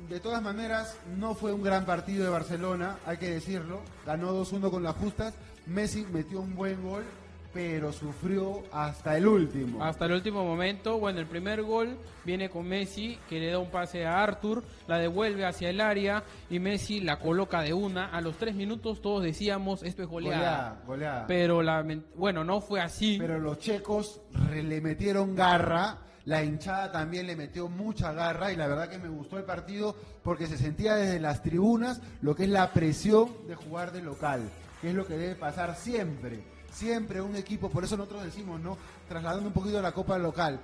de 0.10 0.22
todas 0.22 0.42
maneras, 0.42 0.98
no 1.18 1.36
fue 1.36 1.52
un 1.52 1.62
gran 1.62 1.86
partido 1.86 2.24
de 2.24 2.30
Barcelona, 2.30 2.98
hay 3.06 3.18
que 3.18 3.30
decirlo. 3.30 3.82
Ganó 4.06 4.34
2-1 4.34 4.72
con 4.72 4.84
las 4.84 4.96
justas. 4.96 5.34
Messi 5.68 6.06
metió 6.12 6.40
un 6.40 6.56
buen 6.56 6.82
gol 6.82 7.04
pero 7.53 7.91
sufrió 7.91 8.63
hasta 8.72 9.17
el 9.17 9.27
último. 9.27 9.84
Hasta 9.84 10.05
el 10.05 10.13
último 10.13 10.43
momento. 10.43 10.98
Bueno, 11.00 11.20
el 11.20 11.27
primer 11.27 11.63
gol 11.63 11.98
viene 12.24 12.50
con 12.50 12.67
Messi, 12.67 13.17
que 13.27 13.39
le 13.39 13.51
da 13.51 13.60
un 13.60 13.70
pase 13.70 14.05
a 14.05 14.24
Arthur, 14.24 14.63
la 14.88 14.98
devuelve 14.98 15.46
hacia 15.46 15.70
el 15.70 15.81
área 15.81 16.24
y 16.50 16.60
Messi 16.60 17.01
la 17.01 17.20
coloca 17.20 17.62
de 17.62 17.74
una. 17.74 18.10
A 18.10 18.22
los 18.22 18.38
tres 18.38 18.55
minutos 18.55 19.01
todos 19.01 19.24
decíamos, 19.24 19.84
esto 19.84 20.03
es 20.03 20.10
goleada. 20.10 20.81
Goleada, 20.86 21.27
Pero, 21.27 21.62
la, 21.62 21.86
bueno, 22.15 22.43
no 22.43 22.62
fue 22.62 22.79
así. 22.79 23.17
Pero 23.20 23.39
los 23.39 23.60
checos 23.60 24.22
le 24.51 24.81
metieron 24.81 25.36
garra. 25.36 25.98
La 26.25 26.43
hinchada 26.43 26.91
también 26.91 27.25
le 27.25 27.36
metió 27.36 27.67
mucha 27.67 28.13
garra 28.13 28.53
y 28.53 28.55
la 28.55 28.67
verdad 28.67 28.88
que 28.88 29.00
me 29.00 29.10
gustó 29.10 29.39
el 29.39 29.43
partido 29.43 29.96
porque 30.24 30.46
se 30.46 30.55
sentía 30.55 30.93
desde 30.93 31.20
las 31.20 31.41
tribunas 31.41 32.00
lo 32.22 32.36
que 32.36 32.43
es 32.43 32.50
la 32.50 32.72
presión 32.74 33.29
de 33.48 33.55
jugar 33.55 33.91
de 33.91 34.03
local, 34.03 34.48
que 34.81 34.89
es 34.89 34.96
lo 34.96 35.08
que 35.08 35.17
debe 35.17 35.34
pasar 35.34 35.75
siempre 35.75 36.43
siempre 36.72 37.22
un 37.22 37.36
equipo, 37.36 37.70
por 37.70 37.84
eso 37.84 37.98
nosotros 37.98 38.24
decimos, 38.24 38.60
¿no? 38.60 38.78
Trasladando 39.08 39.48
un 39.48 39.54
poquito 39.54 39.80
a 39.80 39.82
la 39.82 39.92
Copa 39.92 40.18
local, 40.18 40.60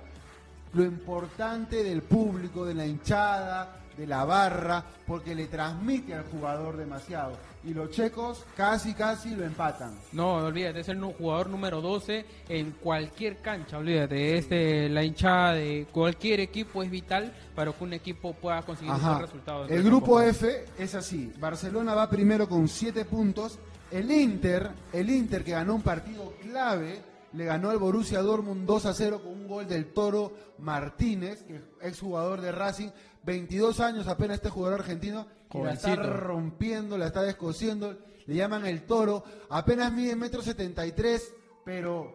lo 0.72 0.84
importante 0.84 1.82
del 1.82 2.02
público, 2.02 2.64
de 2.64 2.74
la 2.74 2.86
hinchada, 2.86 3.78
de 3.98 4.06
la 4.06 4.24
barra, 4.24 4.84
porque 5.06 5.34
le 5.34 5.46
transmite 5.46 6.14
al 6.14 6.24
jugador 6.24 6.76
demasiado. 6.76 7.32
Y 7.64 7.74
los 7.74 7.90
checos 7.90 8.44
casi, 8.56 8.94
casi 8.94 9.34
lo 9.34 9.44
empatan. 9.44 9.98
No, 10.12 10.34
olvídate, 10.36 10.80
es 10.80 10.88
el 10.88 11.02
jugador 11.02 11.50
número 11.50 11.80
12 11.80 12.24
en 12.48 12.70
cualquier 12.80 13.38
cancha, 13.38 13.78
olvídate. 13.78 14.38
Este, 14.38 14.88
la 14.88 15.02
hinchada 15.02 15.54
de 15.54 15.86
cualquier 15.90 16.40
equipo 16.40 16.82
es 16.82 16.90
vital 16.90 17.34
para 17.56 17.72
que 17.72 17.84
un 17.84 17.92
equipo 17.92 18.32
pueda 18.32 18.62
conseguir 18.62 18.92
un 18.92 19.20
resultado. 19.20 19.66
El 19.66 19.82
grupo 19.82 20.20
F 20.20 20.64
es 20.78 20.94
así. 20.94 21.32
Barcelona 21.40 21.94
va 21.94 22.08
primero 22.08 22.48
con 22.48 22.68
7 22.68 23.04
puntos 23.04 23.58
El 23.90 24.10
Inter, 24.10 24.70
el 24.92 25.08
Inter 25.10 25.44
que 25.44 25.52
ganó 25.52 25.74
un 25.74 25.82
partido 25.82 26.34
clave, 26.42 27.00
le 27.32 27.44
ganó 27.44 27.70
al 27.70 27.78
Borussia 27.78 28.20
Dortmund 28.20 28.66
2 28.66 28.86
a 28.86 28.94
0 28.94 29.22
con 29.22 29.32
un 29.32 29.48
gol 29.48 29.66
del 29.66 29.92
Toro 29.92 30.32
Martínez, 30.58 31.42
que 31.44 31.60
es 31.80 32.00
jugador 32.00 32.40
de 32.40 32.52
Racing, 32.52 32.88
22 33.24 33.80
años 33.80 34.06
apenas 34.06 34.36
este 34.36 34.50
jugador 34.50 34.80
argentino, 34.80 35.26
que 35.50 35.62
la 35.62 35.72
está 35.72 35.96
rompiendo, 35.96 36.98
la 36.98 37.06
está 37.06 37.22
descosiendo, 37.22 37.96
le 38.26 38.34
llaman 38.34 38.66
el 38.66 38.82
Toro, 38.82 39.24
apenas 39.48 39.92
mide 39.92 40.16
metro 40.16 40.42
73, 40.42 41.34
pero 41.64 42.12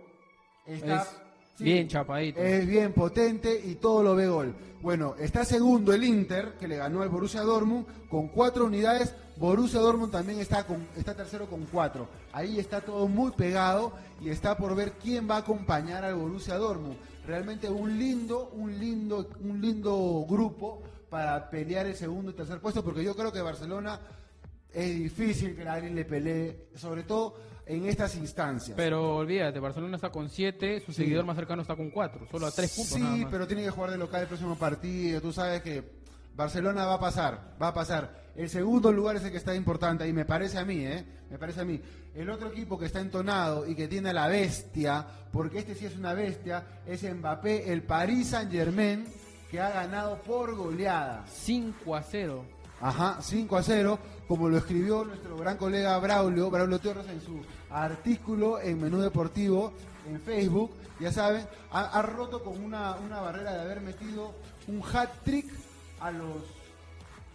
está 0.65 1.07
bien 1.59 1.87
chapadito. 1.87 2.39
Es 2.39 2.65
bien 2.67 2.93
potente 2.93 3.61
y 3.63 3.75
todo 3.75 4.03
lo 4.03 4.15
ve 4.15 4.27
gol. 4.27 4.55
Bueno, 4.81 5.15
está 5.17 5.45
segundo 5.45 5.93
el 5.93 6.03
Inter, 6.03 6.55
que 6.59 6.67
le 6.67 6.75
ganó 6.75 7.01
al 7.01 7.09
Borussia 7.09 7.41
Dortmund, 7.41 7.85
con 8.09 8.27
cuatro 8.27 8.65
unidades. 8.65 9.15
Borussia 9.37 9.79
Dortmund 9.79 10.11
también 10.11 10.39
está, 10.39 10.65
con, 10.65 10.85
está 10.97 11.15
tercero 11.15 11.47
con 11.47 11.65
cuatro. 11.65 12.07
Ahí 12.33 12.59
está 12.59 12.81
todo 12.81 13.07
muy 13.07 13.31
pegado 13.31 13.93
y 14.21 14.29
está 14.29 14.57
por 14.57 14.75
ver 14.75 14.93
quién 15.01 15.29
va 15.29 15.35
a 15.35 15.39
acompañar 15.39 16.03
al 16.03 16.15
Borussia 16.15 16.57
Dortmund. 16.57 16.97
Realmente 17.25 17.69
un 17.69 17.97
lindo, 17.97 18.49
un 18.49 18.77
lindo, 18.77 19.29
un 19.41 19.61
lindo 19.61 20.25
grupo 20.27 20.83
para 21.09 21.49
pelear 21.49 21.85
el 21.85 21.95
segundo 21.95 22.31
y 22.31 22.33
tercer 22.33 22.59
puesto, 22.59 22.83
porque 22.83 23.03
yo 23.03 23.15
creo 23.15 23.31
que 23.31 23.41
Barcelona 23.41 24.01
es 24.73 24.95
difícil 24.95 25.55
que 25.55 25.67
alguien 25.67 25.95
le 25.95 26.03
pelee, 26.03 26.69
sobre 26.75 27.03
todo 27.03 27.35
en 27.65 27.85
estas 27.85 28.15
instancias. 28.15 28.75
Pero 28.75 29.17
olvídate, 29.17 29.59
Barcelona 29.59 29.95
está 29.95 30.09
con 30.09 30.29
7, 30.29 30.81
su 30.85 30.93
seguidor 30.93 31.25
más 31.25 31.35
cercano 31.35 31.61
está 31.61 31.75
con 31.75 31.89
4, 31.89 32.27
solo 32.29 32.47
a 32.47 32.51
3 32.51 32.75
puntos. 32.75 32.97
Sí, 32.97 33.27
pero 33.29 33.47
tiene 33.47 33.63
que 33.63 33.69
jugar 33.69 33.91
de 33.91 33.97
local 33.97 34.21
el 34.21 34.27
próximo 34.27 34.55
partido. 34.55 35.21
Tú 35.21 35.31
sabes 35.31 35.61
que 35.61 35.83
Barcelona 36.35 36.85
va 36.85 36.95
a 36.95 36.99
pasar, 36.99 37.55
va 37.61 37.69
a 37.69 37.73
pasar. 37.73 38.23
El 38.35 38.49
segundo 38.49 38.91
lugar 38.91 39.15
es 39.15 39.23
el 39.23 39.31
que 39.31 39.37
está 39.37 39.53
importante 39.55 40.07
y 40.07 40.13
me 40.13 40.25
parece 40.25 40.57
a 40.57 40.65
mí, 40.65 40.85
¿eh? 40.85 41.05
Me 41.29 41.37
parece 41.37 41.61
a 41.61 41.65
mí. 41.65 41.79
El 42.15 42.29
otro 42.29 42.49
equipo 42.49 42.77
que 42.77 42.87
está 42.87 42.99
entonado 42.99 43.67
y 43.67 43.75
que 43.75 43.87
tiene 43.87 44.09
a 44.09 44.13
la 44.13 44.27
bestia, 44.27 45.05
porque 45.31 45.59
este 45.59 45.75
sí 45.75 45.85
es 45.85 45.95
una 45.95 46.13
bestia, 46.13 46.63
es 46.85 47.03
Mbappé, 47.03 47.71
el 47.71 47.83
Paris 47.83 48.29
Saint 48.29 48.51
Germain, 48.51 49.05
que 49.49 49.59
ha 49.59 49.69
ganado 49.69 50.21
por 50.23 50.55
goleada. 50.55 51.25
5 51.27 51.95
a 51.95 52.01
0. 52.01 52.45
Ajá, 52.83 53.19
5 53.21 53.55
a 53.55 53.63
0, 53.63 53.97
como 54.27 54.49
lo 54.49 54.57
escribió 54.57 55.05
nuestro 55.05 55.37
gran 55.37 55.55
colega 55.55 55.97
Braulio, 55.99 56.51
Braulio 56.51 56.79
Torres 56.79 57.05
en 57.07 57.21
su 57.21 57.39
artículo 57.69 58.59
en 58.59 58.81
Menú 58.81 58.99
Deportivo 58.99 59.71
en 60.05 60.19
Facebook, 60.19 60.71
ya 60.99 61.09
saben, 61.09 61.47
ha, 61.71 62.01
roto 62.01 62.43
con 62.43 62.61
una, 62.61 62.97
barrera 63.21 63.53
de 63.53 63.61
haber 63.61 63.79
metido 63.79 64.33
un 64.67 64.83
hat-trick 64.83 65.49
a 66.01 66.11
los, 66.11 66.43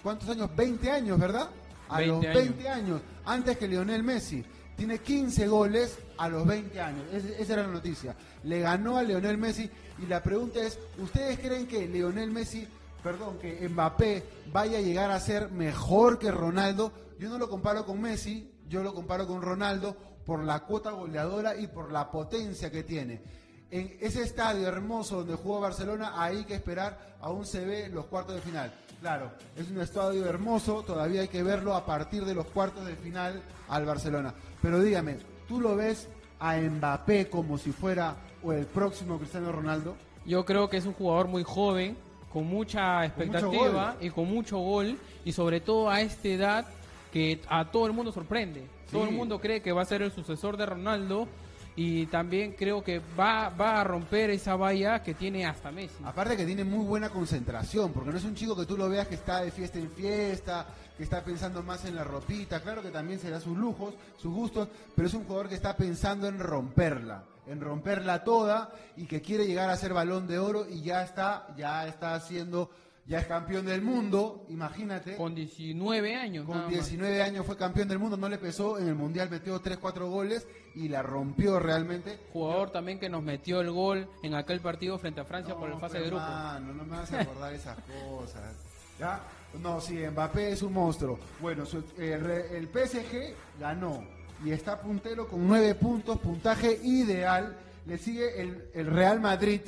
¿cuántos 0.02 0.28
años? 0.28 0.54
20 0.54 0.90
años, 0.90 1.18
¿verdad? 1.18 1.48
A 1.88 2.02
los 2.02 2.20
20 2.20 2.68
años. 2.68 3.00
antes 3.24 3.56
que 3.56 3.66
Lionel 3.66 4.02
Messi. 4.02 4.44
Tiene 4.76 4.98
15 4.98 5.48
goles 5.48 5.98
a 6.18 6.28
los 6.28 6.46
20 6.46 6.78
años, 6.78 7.04
esa 7.12 7.54
era 7.54 7.62
la 7.62 7.72
noticia. 7.72 8.14
Le 8.44 8.60
ganó 8.60 8.98
a 8.98 9.02
Lionel 9.02 9.38
Messi 9.38 9.68
y 9.98 10.06
la 10.06 10.22
pregunta 10.22 10.60
es, 10.60 10.78
¿ustedes 10.98 11.38
creen 11.38 11.66
que 11.66 11.88
Lionel 11.88 12.30
Messi 12.30 12.68
perdón, 13.08 13.38
que 13.38 13.66
Mbappé 13.66 14.22
vaya 14.52 14.76
a 14.76 14.82
llegar 14.82 15.10
a 15.10 15.18
ser 15.18 15.50
mejor 15.50 16.18
que 16.18 16.30
Ronaldo, 16.30 16.92
yo 17.18 17.30
no 17.30 17.38
lo 17.38 17.48
comparo 17.48 17.86
con 17.86 18.02
Messi, 18.02 18.52
yo 18.68 18.82
lo 18.82 18.92
comparo 18.92 19.26
con 19.26 19.40
Ronaldo 19.40 19.96
por 20.26 20.44
la 20.44 20.60
cuota 20.60 20.90
goleadora 20.90 21.56
y 21.56 21.68
por 21.68 21.90
la 21.90 22.10
potencia 22.10 22.70
que 22.70 22.82
tiene. 22.82 23.22
En 23.70 23.96
ese 24.02 24.22
estadio 24.22 24.68
hermoso 24.68 25.20
donde 25.20 25.36
jugó 25.36 25.58
Barcelona, 25.58 26.22
hay 26.22 26.44
que 26.44 26.54
esperar, 26.54 27.16
aún 27.22 27.46
se 27.46 27.64
ve 27.64 27.88
los 27.88 28.04
cuartos 28.04 28.34
de 28.34 28.42
final. 28.42 28.74
Claro, 29.00 29.32
es 29.56 29.70
un 29.70 29.80
estadio 29.80 30.26
hermoso, 30.26 30.82
todavía 30.82 31.22
hay 31.22 31.28
que 31.28 31.42
verlo 31.42 31.74
a 31.74 31.86
partir 31.86 32.26
de 32.26 32.34
los 32.34 32.44
cuartos 32.48 32.84
de 32.84 32.94
final 32.94 33.42
al 33.70 33.86
Barcelona. 33.86 34.34
Pero 34.60 34.80
dígame, 34.80 35.16
¿tú 35.48 35.62
lo 35.62 35.76
ves 35.76 36.08
a 36.40 36.58
Mbappé 36.58 37.30
como 37.30 37.56
si 37.56 37.72
fuera 37.72 38.16
o 38.42 38.52
el 38.52 38.66
próximo 38.66 39.16
Cristiano 39.16 39.50
Ronaldo? 39.50 39.96
Yo 40.26 40.44
creo 40.44 40.68
que 40.68 40.76
es 40.76 40.84
un 40.84 40.92
jugador 40.92 41.28
muy 41.28 41.42
joven, 41.42 41.96
con 42.32 42.46
mucha 42.46 43.04
expectativa 43.04 43.96
y 44.00 44.10
con 44.10 44.28
mucho 44.28 44.58
gol 44.58 44.98
y 45.24 45.32
sobre 45.32 45.60
todo 45.60 45.90
a 45.90 46.00
esta 46.00 46.28
edad 46.28 46.66
que 47.12 47.40
a 47.48 47.70
todo 47.70 47.86
el 47.86 47.92
mundo 47.92 48.12
sorprende. 48.12 48.66
Todo 48.90 49.04
el 49.04 49.12
mundo 49.12 49.40
cree 49.40 49.60
que 49.60 49.72
va 49.72 49.82
a 49.82 49.86
ser 49.86 50.02
el 50.02 50.12
sucesor 50.12 50.56
de 50.56 50.66
Ronaldo 50.66 51.28
y 51.76 52.06
también 52.06 52.54
creo 52.58 52.82
que 52.82 53.00
va, 53.18 53.50
va 53.50 53.80
a 53.80 53.84
romper 53.84 54.30
esa 54.30 54.56
valla 54.56 55.02
que 55.02 55.14
tiene 55.14 55.46
hasta 55.46 55.70
Messi. 55.70 56.02
Aparte 56.04 56.36
que 56.36 56.44
tiene 56.44 56.64
muy 56.64 56.84
buena 56.84 57.08
concentración, 57.08 57.92
porque 57.92 58.10
no 58.10 58.16
es 58.16 58.24
un 58.24 58.34
chico 58.34 58.56
que 58.56 58.66
tú 58.66 58.76
lo 58.76 58.88
veas 58.88 59.06
que 59.06 59.14
está 59.14 59.42
de 59.42 59.52
fiesta 59.52 59.78
en 59.78 59.90
fiesta, 59.90 60.66
que 60.96 61.04
está 61.04 61.22
pensando 61.22 61.62
más 61.62 61.84
en 61.84 61.94
la 61.94 62.02
ropita, 62.02 62.60
claro 62.60 62.82
que 62.82 62.90
también 62.90 63.20
será 63.20 63.38
sus 63.38 63.56
lujos, 63.56 63.94
sus 64.16 64.34
gustos, 64.34 64.68
pero 64.96 65.06
es 65.06 65.14
un 65.14 65.24
jugador 65.24 65.48
que 65.48 65.54
está 65.54 65.76
pensando 65.76 66.26
en 66.26 66.40
romperla 66.40 67.22
en 67.48 67.60
romperla 67.60 68.24
toda 68.24 68.70
y 68.96 69.06
que 69.06 69.20
quiere 69.20 69.46
llegar 69.46 69.70
a 69.70 69.76
ser 69.76 69.92
balón 69.92 70.26
de 70.26 70.38
oro 70.38 70.66
y 70.68 70.82
ya 70.82 71.02
está, 71.02 71.46
ya 71.56 71.86
está 71.86 72.14
haciendo, 72.14 72.70
ya 73.06 73.20
es 73.20 73.26
campeón 73.26 73.66
del 73.66 73.82
mundo, 73.82 74.46
imagínate. 74.50 75.16
Con 75.16 75.34
19 75.34 76.14
años. 76.14 76.46
Con 76.46 76.68
19 76.68 77.22
años 77.22 77.46
fue 77.46 77.56
campeón 77.56 77.88
del 77.88 77.98
mundo, 77.98 78.16
no 78.16 78.28
le 78.28 78.38
pesó, 78.38 78.78
en 78.78 78.88
el 78.88 78.94
Mundial 78.94 79.30
metió 79.30 79.58
3, 79.60 79.78
4 79.78 80.10
goles 80.10 80.46
y 80.74 80.88
la 80.88 81.02
rompió 81.02 81.58
realmente. 81.58 82.18
Jugador 82.32 82.70
también 82.70 82.98
que 82.98 83.08
nos 83.08 83.22
metió 83.22 83.60
el 83.60 83.70
gol 83.70 84.08
en 84.22 84.34
aquel 84.34 84.60
partido 84.60 84.98
frente 84.98 85.20
a 85.20 85.24
Francia 85.24 85.54
por 85.54 85.70
el 85.70 85.78
fase 85.78 85.98
de 85.98 86.06
grupo. 86.06 86.22
No, 86.22 86.60
no 86.60 86.84
me 86.84 86.96
vas 86.96 87.12
a 87.12 87.20
acordar 87.22 87.54
esas 87.54 87.78
cosas. 87.78 88.54
¿Ya? 88.98 89.20
No, 89.62 89.80
sí, 89.80 89.94
Mbappé 89.94 90.52
es 90.52 90.62
un 90.62 90.74
monstruo. 90.74 91.18
Bueno, 91.40 91.64
el 91.96 92.68
PSG 92.68 93.34
ganó 93.58 94.17
y 94.44 94.50
está 94.50 94.80
puntero 94.80 95.28
con 95.28 95.46
nueve 95.46 95.74
puntos, 95.74 96.18
puntaje 96.18 96.78
ideal. 96.82 97.56
Le 97.86 97.98
sigue 97.98 98.40
el, 98.40 98.86
Real 98.86 99.20
Madrid, 99.20 99.62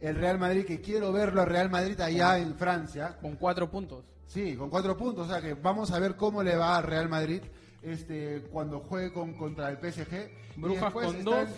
el 0.00 0.16
Real 0.16 0.38
Madrid 0.38 0.64
que 0.64 0.80
quiero 0.80 1.12
verlo 1.12 1.42
al 1.42 1.48
Real 1.48 1.70
Madrid 1.70 2.00
allá 2.00 2.38
en 2.38 2.54
Francia. 2.54 3.16
Con 3.20 3.36
cuatro 3.36 3.70
puntos. 3.70 4.04
Sí, 4.26 4.56
con 4.56 4.70
cuatro 4.70 4.96
puntos. 4.96 5.26
O 5.26 5.30
sea 5.30 5.40
que 5.40 5.54
vamos 5.54 5.90
a 5.90 5.98
ver 5.98 6.16
cómo 6.16 6.42
le 6.42 6.56
va 6.56 6.78
al 6.78 6.84
Real 6.84 7.08
Madrid 7.08 7.42
este, 7.82 8.42
cuando 8.50 8.80
juegue 8.80 9.12
con, 9.12 9.34
contra 9.34 9.68
el 9.68 9.76
PSG. 9.76 10.30
Brujas 10.56 10.92
con 10.92 11.24
dos. 11.24 11.48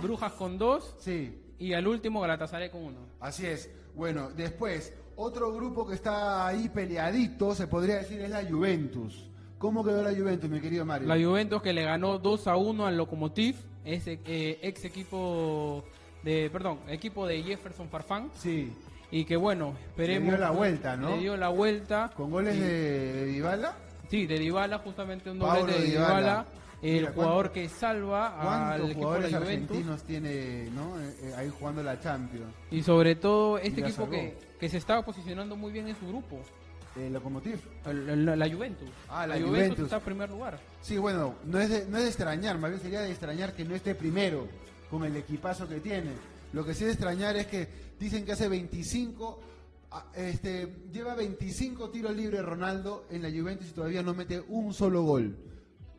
Brujas 0.00 0.32
con 0.32 0.58
dos. 0.58 0.94
Sí. 1.00 1.54
Y 1.58 1.74
al 1.74 1.86
último 1.86 2.20
Galatasaray 2.20 2.70
con 2.70 2.84
uno. 2.84 3.00
Así 3.20 3.46
es. 3.46 3.70
Bueno, 3.94 4.30
después, 4.30 4.94
otro 5.16 5.52
grupo 5.52 5.86
que 5.86 5.94
está 5.94 6.46
ahí 6.46 6.68
peleadito, 6.68 7.54
se 7.54 7.66
podría 7.66 7.96
decir, 7.96 8.20
es 8.20 8.30
la 8.30 8.44
Juventus. 8.44 9.28
¿Cómo 9.62 9.84
quedó 9.84 10.02
la 10.02 10.10
Juventus, 10.12 10.50
mi 10.50 10.60
querido 10.60 10.84
Mario? 10.84 11.06
La 11.06 11.14
Juventus 11.14 11.62
que 11.62 11.72
le 11.72 11.84
ganó 11.84 12.18
2 12.18 12.48
a 12.48 12.56
1 12.56 12.84
al 12.84 12.96
Lokomotiv, 12.96 13.54
ese 13.84 14.18
eh, 14.26 14.58
ex 14.60 14.84
equipo 14.84 15.84
de, 16.24 16.50
perdón, 16.50 16.80
equipo 16.88 17.28
de 17.28 17.40
Jefferson 17.44 17.88
Farfán. 17.88 18.32
Sí. 18.34 18.72
Y 19.12 19.24
que 19.24 19.36
bueno, 19.36 19.76
esperemos. 19.86 20.24
Le 20.24 20.36
dio 20.36 20.40
la 20.40 20.50
vuelta, 20.50 20.96
¿no? 20.96 21.10
Le 21.10 21.18
dio 21.18 21.36
la 21.36 21.48
vuelta. 21.50 22.10
¿Con 22.16 22.32
goles 22.32 22.58
de 22.58 23.26
Dybala? 23.26 23.76
Sí, 24.10 24.26
de 24.26 24.40
Dybala, 24.40 24.78
justamente 24.78 25.30
un 25.30 25.38
doble 25.38 25.72
de 25.72 25.90
Dybala. 25.92 26.44
el 26.82 27.10
jugador 27.10 27.52
que 27.52 27.68
salva 27.68 28.72
al 28.72 28.90
equipo 28.90 29.12
de 29.12 29.30
la 29.30 29.38
Juventus. 29.38 29.76
argentinos 29.76 30.02
tiene 30.02 30.70
¿no? 30.74 31.00
Eh, 31.00 31.14
eh, 31.22 31.34
ahí 31.36 31.52
jugando 31.56 31.84
la 31.84 32.00
Champions? 32.00 32.52
Y 32.72 32.82
sobre 32.82 33.14
todo 33.14 33.58
este 33.58 33.80
equipo 33.82 34.10
que, 34.10 34.36
que 34.58 34.68
se 34.68 34.78
estaba 34.78 35.04
posicionando 35.04 35.54
muy 35.54 35.70
bien 35.70 35.86
en 35.86 35.94
su 35.94 36.08
grupo. 36.08 36.40
El 36.96 37.12
Lokomotiv. 37.12 37.58
La, 37.86 38.48
Juventus. 38.50 38.88
Ah, 39.08 39.26
la, 39.26 39.40
Juventus. 39.40 39.84
está 39.84 39.96
en 39.96 40.02
primer 40.02 40.30
lugar. 40.30 40.58
Sí, 40.82 40.98
bueno, 40.98 41.36
no 41.44 41.58
es, 41.58 41.70
de, 41.70 41.86
no 41.86 41.96
es 41.96 42.04
de 42.04 42.08
extrañar, 42.08 42.58
más 42.58 42.70
bien 42.70 42.82
sería 42.82 43.00
de 43.00 43.10
extrañar 43.10 43.54
que 43.54 43.64
no 43.64 43.74
esté 43.74 43.94
primero 43.94 44.46
con 44.90 45.04
el 45.04 45.16
equipazo 45.16 45.66
que 45.68 45.80
tiene. 45.80 46.10
Lo 46.52 46.64
que 46.64 46.74
sí 46.74 46.84
es 46.84 46.88
de 46.88 46.92
extrañar 46.92 47.36
es 47.36 47.46
que 47.46 47.66
dicen 47.98 48.26
que 48.26 48.32
hace 48.32 48.46
25, 48.48 49.40
ah, 49.92 50.06
este, 50.14 50.84
lleva 50.92 51.14
25 51.14 51.88
tiros 51.88 52.14
libres 52.14 52.44
Ronaldo 52.44 53.06
en 53.10 53.22
la 53.22 53.30
Juventus 53.30 53.68
y 53.68 53.72
todavía 53.72 54.02
no 54.02 54.12
mete 54.12 54.40
un 54.48 54.74
solo 54.74 55.02
gol. 55.02 55.34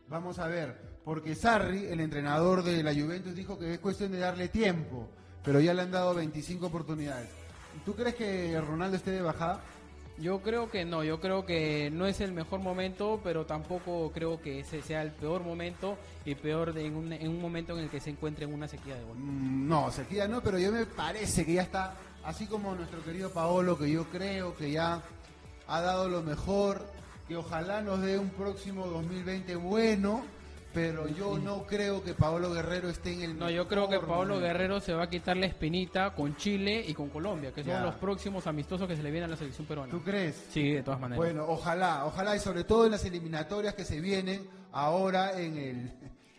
Vamos 0.09 0.37
a 0.37 0.47
ver, 0.47 0.99
porque 1.03 1.33
Sarri, 1.33 1.85
el 1.85 2.01
entrenador 2.01 2.63
de 2.63 2.83
la 2.83 2.93
Juventus, 2.93 3.33
dijo 3.33 3.57
que 3.57 3.73
es 3.73 3.79
cuestión 3.79 4.11
de 4.11 4.19
darle 4.19 4.49
tiempo, 4.49 5.09
pero 5.43 5.59
ya 5.59 5.73
le 5.73 5.81
han 5.81 5.91
dado 5.91 6.13
25 6.13 6.67
oportunidades. 6.67 7.29
¿Tú 7.83 7.95
crees 7.95 8.13
que 8.13 8.61
Ronaldo 8.61 8.97
esté 8.97 9.09
de 9.09 9.21
bajada? 9.23 9.63
Yo 10.19 10.41
creo 10.41 10.69
que 10.69 10.85
no, 10.85 11.03
yo 11.03 11.19
creo 11.19 11.45
que 11.45 11.89
no 11.91 12.05
es 12.05 12.21
el 12.21 12.33
mejor 12.33 12.59
momento, 12.59 13.19
pero 13.23 13.45
tampoco 13.45 14.11
creo 14.13 14.39
que 14.39 14.59
ese 14.59 14.81
sea 14.83 15.01
el 15.01 15.11
peor 15.11 15.43
momento 15.43 15.97
y 16.23 16.35
peor 16.35 16.77
en, 16.77 16.95
un, 16.95 17.11
en 17.11 17.29
un 17.29 17.41
momento 17.41 17.73
en 17.73 17.85
el 17.85 17.89
que 17.89 17.99
se 17.99 18.11
encuentre 18.11 18.45
en 18.45 18.53
una 18.53 18.67
sequía 18.67 18.95
de 18.95 19.03
gol. 19.03 19.17
Mm, 19.17 19.67
no, 19.67 19.91
sequía 19.91 20.27
no, 20.27 20.41
pero 20.41 20.59
yo 20.59 20.71
me 20.71 20.85
parece 20.85 21.45
que 21.45 21.53
ya 21.53 21.63
está, 21.63 21.95
así 22.23 22.45
como 22.45 22.75
nuestro 22.75 23.03
querido 23.03 23.31
Paolo, 23.31 23.77
que 23.77 23.89
yo 23.89 24.05
creo 24.05 24.55
que 24.55 24.71
ya 24.71 25.01
ha 25.67 25.81
dado 25.81 26.07
lo 26.07 26.21
mejor, 26.21 26.85
que 27.27 27.35
ojalá 27.35 27.81
nos 27.81 28.01
dé 28.01 28.19
un 28.19 28.29
próximo 28.29 28.85
2020 28.85 29.55
bueno 29.55 30.23
pero 30.73 31.07
yo 31.07 31.37
no 31.37 31.65
creo 31.65 32.03
que 32.03 32.13
Paolo 32.13 32.51
Guerrero 32.51 32.89
esté 32.89 33.13
en 33.13 33.21
el 33.21 33.37
No, 33.37 33.49
yo 33.49 33.67
creo 33.67 33.87
que 33.87 33.99
Paolo 33.99 34.39
Guerrero 34.39 34.79
se 34.79 34.93
va 34.93 35.03
a 35.03 35.09
quitar 35.09 35.37
la 35.37 35.45
espinita 35.45 36.13
con 36.13 36.35
Chile 36.35 36.83
y 36.87 36.93
con 36.93 37.09
Colombia, 37.09 37.51
que 37.51 37.63
son 37.63 37.83
los 37.83 37.95
próximos 37.95 38.47
amistosos 38.47 38.87
que 38.87 38.95
se 38.95 39.03
le 39.03 39.11
vienen 39.11 39.29
a 39.29 39.31
la 39.33 39.37
selección 39.37 39.67
peruana. 39.67 39.91
¿Tú 39.91 40.01
crees? 40.01 40.47
Sí, 40.49 40.71
de 40.71 40.83
todas 40.83 40.99
maneras. 40.99 41.17
Bueno, 41.17 41.45
ojalá, 41.47 42.05
ojalá 42.05 42.35
y 42.35 42.39
sobre 42.39 42.63
todo 42.63 42.85
en 42.85 42.91
las 42.91 43.05
eliminatorias 43.05 43.75
que 43.75 43.85
se 43.85 44.01
vienen, 44.01 44.49
ahora 44.71 45.39
en 45.39 45.57
el... 45.57 45.91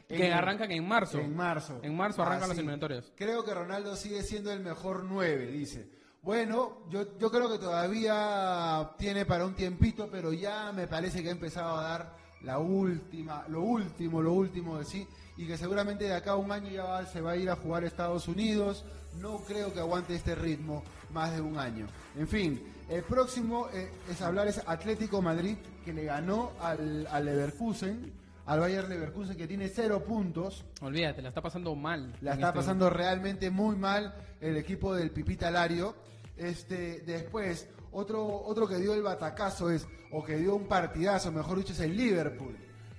que 0.08 0.32
arrancan 0.32 0.70
en 0.72 0.86
marzo. 0.86 1.18
En 1.18 1.36
marzo. 1.36 1.78
En 1.82 1.96
marzo 1.96 2.22
arrancan 2.22 2.48
las 2.48 2.58
eliminatorias. 2.58 3.12
Creo 3.14 3.44
que 3.44 3.54
Ronaldo 3.54 3.94
sigue 3.94 4.22
siendo 4.22 4.52
el 4.52 4.60
mejor 4.60 5.04
9, 5.04 5.46
dice. 5.46 5.88
Bueno, 6.22 6.78
yo, 6.88 7.18
yo 7.18 7.30
creo 7.30 7.52
que 7.52 7.58
todavía 7.58 8.92
tiene 8.96 9.26
para 9.26 9.44
un 9.44 9.54
tiempito, 9.54 10.08
pero 10.10 10.32
ya 10.32 10.72
me 10.72 10.88
parece 10.88 11.22
que 11.22 11.28
ha 11.28 11.32
empezado 11.32 11.76
a 11.76 11.82
dar 11.82 12.23
la 12.44 12.58
última, 12.58 13.44
lo 13.48 13.62
último, 13.62 14.22
lo 14.22 14.32
último 14.32 14.78
de 14.78 14.84
sí, 14.84 15.06
y 15.36 15.46
que 15.46 15.56
seguramente 15.56 16.04
de 16.04 16.14
acá 16.14 16.32
a 16.32 16.36
un 16.36 16.52
año 16.52 16.70
ya 16.70 17.04
se 17.06 17.20
va 17.20 17.32
a 17.32 17.36
ir 17.36 17.50
a 17.50 17.56
jugar 17.56 17.84
a 17.84 17.86
Estados 17.86 18.28
Unidos. 18.28 18.84
No 19.20 19.38
creo 19.38 19.72
que 19.72 19.80
aguante 19.80 20.14
este 20.14 20.34
ritmo 20.34 20.82
más 21.12 21.32
de 21.34 21.40
un 21.40 21.58
año. 21.58 21.86
En 22.16 22.26
fin, 22.28 22.60
el 22.88 23.02
próximo 23.04 23.68
eh, 23.72 23.90
es 24.10 24.20
hablar 24.20 24.48
es 24.48 24.60
Atlético 24.66 25.22
Madrid, 25.22 25.56
que 25.84 25.92
le 25.92 26.04
ganó 26.04 26.52
al, 26.60 27.06
al 27.10 27.24
Leverkusen, 27.24 28.12
al 28.46 28.60
Bayern 28.60 28.88
Leverkusen, 28.88 29.36
que 29.36 29.46
tiene 29.46 29.68
cero 29.68 30.04
puntos. 30.04 30.64
Olvídate, 30.80 31.22
la 31.22 31.28
está 31.28 31.40
pasando 31.40 31.74
mal. 31.74 32.14
La 32.20 32.34
está 32.34 32.48
este 32.48 32.58
pasando 32.58 32.90
realmente 32.90 33.50
muy 33.50 33.76
mal 33.76 34.14
el 34.40 34.56
equipo 34.56 34.94
del 34.94 35.10
Pipita 35.10 35.50
Lario. 35.50 35.94
Este, 36.36 37.00
después, 37.06 37.68
otro, 37.94 38.42
otro 38.44 38.66
que 38.66 38.76
dio 38.76 38.94
el 38.94 39.02
batacazo 39.02 39.70
es, 39.70 39.86
o 40.10 40.22
que 40.22 40.36
dio 40.36 40.54
un 40.54 40.66
partidazo, 40.66 41.32
mejor 41.32 41.58
dicho, 41.58 41.72
es 41.72 41.80
el 41.80 41.96
Liverpool. 41.96 42.56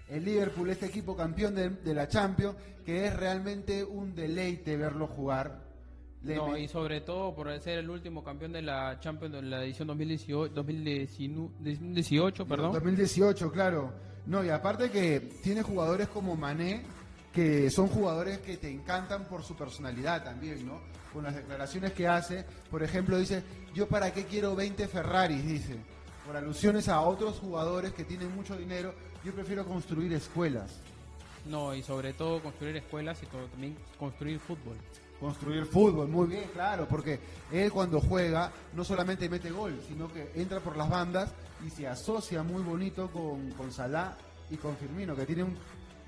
El 0.09 0.23
Liverpool, 0.23 0.69
este 0.69 0.85
equipo 0.85 1.15
campeón 1.15 1.55
de, 1.55 1.93
la 1.93 2.07
Champions, 2.07 2.55
que 2.85 3.07
es 3.07 3.15
realmente 3.15 3.83
un 3.83 4.15
deleite 4.15 4.77
verlo 4.77 5.07
jugar. 5.07 5.63
no, 6.21 6.57
y 6.57 6.67
sobre 6.67 7.01
todo 7.01 7.33
por 7.35 7.59
ser 7.59 7.79
el 7.79 7.89
último 7.89 8.23
campeón 8.23 8.53
de 8.53 8.61
la 8.61 8.99
Champions 8.99 9.33
de 9.33 9.41
la 9.41 9.63
edición 9.63 9.87
2018, 9.87 10.53
2018 10.53 12.45
perdón. 12.47 12.73
2018, 12.73 13.51
claro. 13.51 13.93
No, 14.25 14.43
y 14.43 14.49
aparte 14.49 14.89
que 14.89 15.19
tiene 15.43 15.61
jugadores 15.61 16.07
como 16.07 16.35
Mané, 16.35 16.83
que 17.35 17.69
son 17.69 17.89
jugadores 17.89 18.39
que 18.39 18.55
te 18.55 18.71
encantan 18.71 19.25
por 19.25 19.43
su 19.43 19.57
personalidad 19.57 20.23
también, 20.23 20.65
¿no? 20.65 20.79
Con 21.11 21.25
las 21.25 21.35
declaraciones 21.35 21.91
que 21.91 22.07
hace, 22.07 22.45
por 22.71 22.81
ejemplo, 22.81 23.17
dice, 23.17 23.43
yo 23.73 23.89
para 23.89 24.13
qué 24.13 24.23
quiero 24.23 24.55
20 24.55 24.87
Ferraris, 24.87 25.45
dice, 25.45 25.75
por 26.25 26.37
alusiones 26.37 26.87
a 26.87 27.01
otros 27.01 27.39
jugadores 27.39 27.91
que 27.91 28.05
tienen 28.05 28.33
mucho 28.33 28.55
dinero, 28.55 28.93
yo 29.25 29.33
prefiero 29.33 29.65
construir 29.65 30.13
escuelas. 30.13 30.79
No, 31.45 31.75
y 31.75 31.83
sobre 31.83 32.13
todo 32.13 32.41
construir 32.41 32.77
escuelas 32.77 33.21
y 33.21 33.25
también 33.25 33.75
construir 33.99 34.39
fútbol. 34.39 34.77
Construir 35.19 35.65
fútbol, 35.65 36.07
muy 36.07 36.27
bien, 36.27 36.49
claro, 36.53 36.87
porque 36.87 37.19
él 37.51 37.69
cuando 37.69 37.99
juega 37.99 38.49
no 38.73 38.85
solamente 38.85 39.27
mete 39.27 39.51
gol, 39.51 39.77
sino 39.85 40.11
que 40.11 40.31
entra 40.35 40.61
por 40.61 40.77
las 40.77 40.89
bandas 40.89 41.33
y 41.67 41.69
se 41.69 41.85
asocia 41.85 42.43
muy 42.43 42.63
bonito 42.63 43.09
con, 43.11 43.51
con 43.51 43.73
Salah 43.73 44.15
y 44.49 44.55
con 44.55 44.77
Firmino, 44.77 45.15
que 45.15 45.25
tiene 45.25 45.43
un 45.43 45.57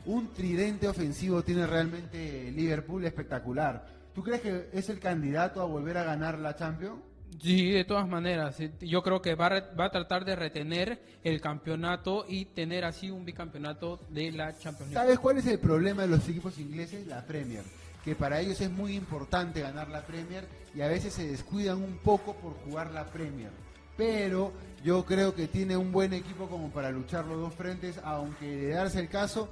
un 0.07 0.33
tridente 0.33 0.87
ofensivo 0.87 1.43
tiene 1.43 1.67
realmente 1.67 2.51
Liverpool 2.51 3.05
espectacular. 3.05 3.85
¿Tú 4.15 4.23
crees 4.23 4.41
que 4.41 4.69
es 4.73 4.89
el 4.89 4.99
candidato 4.99 5.61
a 5.61 5.65
volver 5.65 5.97
a 5.97 6.03
ganar 6.03 6.39
la 6.39 6.55
Champions? 6.55 7.01
Sí, 7.41 7.69
de 7.71 7.83
todas 7.83 8.07
maneras. 8.07 8.57
Yo 8.79 9.03
creo 9.03 9.21
que 9.21 9.35
va 9.35 9.47
a, 9.47 9.91
tratar 9.91 10.25
de 10.25 10.35
retener 10.35 10.99
el 11.23 11.39
campeonato 11.41 12.25
y 12.27 12.45
tener 12.45 12.85
así 12.85 13.11
un 13.11 13.25
bicampeonato 13.25 13.99
de 14.09 14.31
la 14.31 14.57
Champions 14.57 14.91
League. 14.91 14.93
¿Sabes 14.93 15.19
cuál 15.19 15.37
es 15.37 15.45
el 15.45 15.59
problema 15.59 16.03
de 16.03 16.07
los 16.07 16.27
equipos 16.27 16.57
ingleses? 16.57 17.05
La 17.05 17.23
Premier. 17.25 17.63
Que 18.03 18.15
para 18.15 18.39
ellos 18.39 18.59
es 18.61 18.71
muy 18.71 18.95
importante 18.95 19.61
ganar 19.61 19.89
la 19.89 20.01
Premier 20.01 20.47
y 20.73 20.81
a 20.81 20.87
veces 20.87 21.13
se 21.13 21.27
descuidan 21.27 21.83
un 21.83 21.97
poco 21.97 22.33
por 22.35 22.53
jugar 22.53 22.91
la 22.91 23.05
Premier. 23.05 23.51
Pero 23.97 24.53
yo 24.83 25.05
creo 25.05 25.35
que 25.35 25.47
tiene 25.47 25.75
un 25.75 25.91
buen 25.91 26.13
equipo 26.13 26.47
como 26.47 26.69
para 26.69 26.91
luchar 26.91 27.25
los 27.25 27.39
dos 27.39 27.53
frentes, 27.53 27.99
aunque 28.03 28.45
de 28.45 28.69
darse 28.69 28.99
el 28.99 29.09
caso, 29.09 29.49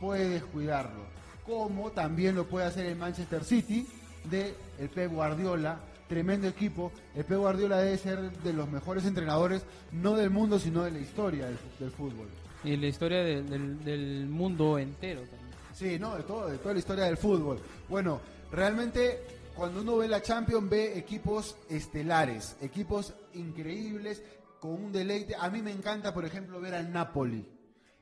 puede 0.00 0.28
descuidarlo. 0.28 1.04
Como 1.44 1.90
también 1.92 2.34
lo 2.34 2.46
puede 2.46 2.66
hacer 2.66 2.86
el 2.86 2.96
Manchester 2.96 3.44
City 3.44 3.86
de 4.24 4.54
el 4.78 4.88
Pep 4.88 5.12
Guardiola, 5.12 5.78
tremendo 6.08 6.48
equipo. 6.48 6.92
El 7.14 7.24
Pep 7.24 7.38
Guardiola 7.38 7.78
debe 7.78 7.98
ser 7.98 8.32
de 8.32 8.52
los 8.52 8.68
mejores 8.68 9.04
entrenadores, 9.04 9.62
no 9.92 10.14
del 10.14 10.30
mundo, 10.30 10.58
sino 10.58 10.82
de 10.82 10.90
la 10.90 10.98
historia 10.98 11.46
del, 11.46 11.90
fútbol. 11.90 12.28
Y 12.64 12.76
la 12.76 12.86
historia 12.86 13.22
del, 13.22 14.26
mundo 14.28 14.78
entero 14.78 15.20
también. 15.22 15.46
Sí, 15.72 15.98
no, 15.98 16.16
de 16.16 16.22
todo, 16.22 16.48
de 16.48 16.58
toda 16.58 16.74
la 16.74 16.80
historia 16.80 17.04
del 17.04 17.16
fútbol. 17.16 17.60
Bueno, 17.88 18.20
realmente 18.50 19.20
cuando 19.54 19.82
uno 19.82 19.98
ve 19.98 20.08
la 20.08 20.22
Champions 20.22 20.68
ve 20.68 20.98
equipos 20.98 21.56
estelares, 21.68 22.56
equipos 22.60 23.14
increíbles, 23.34 24.22
con 24.58 24.72
un 24.72 24.92
deleite. 24.92 25.36
A 25.38 25.48
mí 25.50 25.62
me 25.62 25.70
encanta, 25.70 26.12
por 26.12 26.24
ejemplo, 26.24 26.60
ver 26.60 26.74
al 26.74 26.92
Napoli 26.92 27.55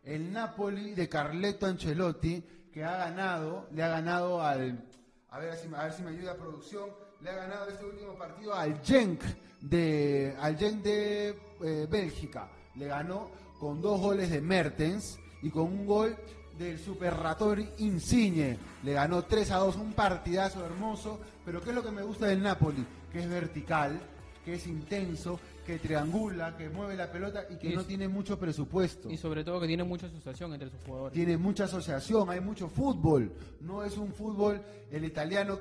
el 0.04 0.32
Napoli 0.32 0.94
de 0.94 1.08
Carleto 1.08 1.66
Ancelotti, 1.66 2.42
que 2.72 2.84
ha 2.84 2.96
ganado, 2.96 3.68
le 3.72 3.82
ha 3.82 3.88
ganado 3.88 4.42
al, 4.42 4.84
a 5.30 5.38
ver, 5.38 5.56
si, 5.56 5.68
a 5.74 5.84
ver 5.84 5.92
si 5.92 6.02
me 6.02 6.10
ayuda 6.10 6.34
producción, 6.34 6.90
le 7.20 7.30
ha 7.30 7.34
ganado 7.34 7.68
este 7.68 7.84
último 7.84 8.14
partido 8.14 8.54
al 8.54 8.80
Genk 8.82 9.22
de, 9.60 10.36
al 10.40 10.58
Genk 10.58 10.82
de 10.82 11.28
eh, 11.62 11.86
Bélgica. 11.88 12.48
Le 12.74 12.86
ganó 12.86 13.30
con 13.58 13.80
dos 13.80 14.00
goles 14.00 14.30
de 14.30 14.40
Mertens 14.40 15.18
y 15.42 15.50
con 15.50 15.64
un 15.64 15.86
gol 15.86 16.16
del 16.58 16.78
Super 16.78 17.14
Ratori 17.14 17.68
Insigne. 17.78 18.58
Le 18.82 18.92
ganó 18.92 19.22
3 19.24 19.50
a 19.52 19.56
2, 19.58 19.76
un 19.76 19.92
partidazo 19.92 20.64
hermoso. 20.64 21.20
Pero 21.44 21.62
¿qué 21.62 21.70
es 21.70 21.76
lo 21.76 21.82
que 21.82 21.90
me 21.90 22.02
gusta 22.02 22.26
del 22.26 22.42
Napoli? 22.42 22.84
Que 23.10 23.20
es 23.20 23.28
vertical, 23.28 24.00
que 24.44 24.54
es 24.54 24.66
intenso, 24.66 25.40
que 25.64 25.78
triangula, 25.78 26.56
que 26.56 26.68
mueve 26.68 26.94
la 26.96 27.10
pelota 27.10 27.44
y 27.50 27.56
que 27.56 27.74
no 27.74 27.84
tiene 27.84 28.08
mucho 28.08 28.38
presupuesto. 28.38 29.10
Y 29.10 29.16
sobre 29.16 29.42
todo 29.44 29.60
que 29.60 29.66
tiene 29.66 29.84
mucha 29.84 30.06
asociación 30.06 30.52
entre 30.52 30.70
sus 30.70 30.80
jugadores. 30.82 31.14
Tiene 31.14 31.36
mucha 31.36 31.64
asociación, 31.64 32.30
hay 32.30 32.40
mucho 32.40 32.68
fútbol. 32.68 33.32
No 33.60 33.82
es 33.82 33.96
un 33.96 34.12
fútbol, 34.12 34.62
el 34.90 35.04
italiano 35.04 35.58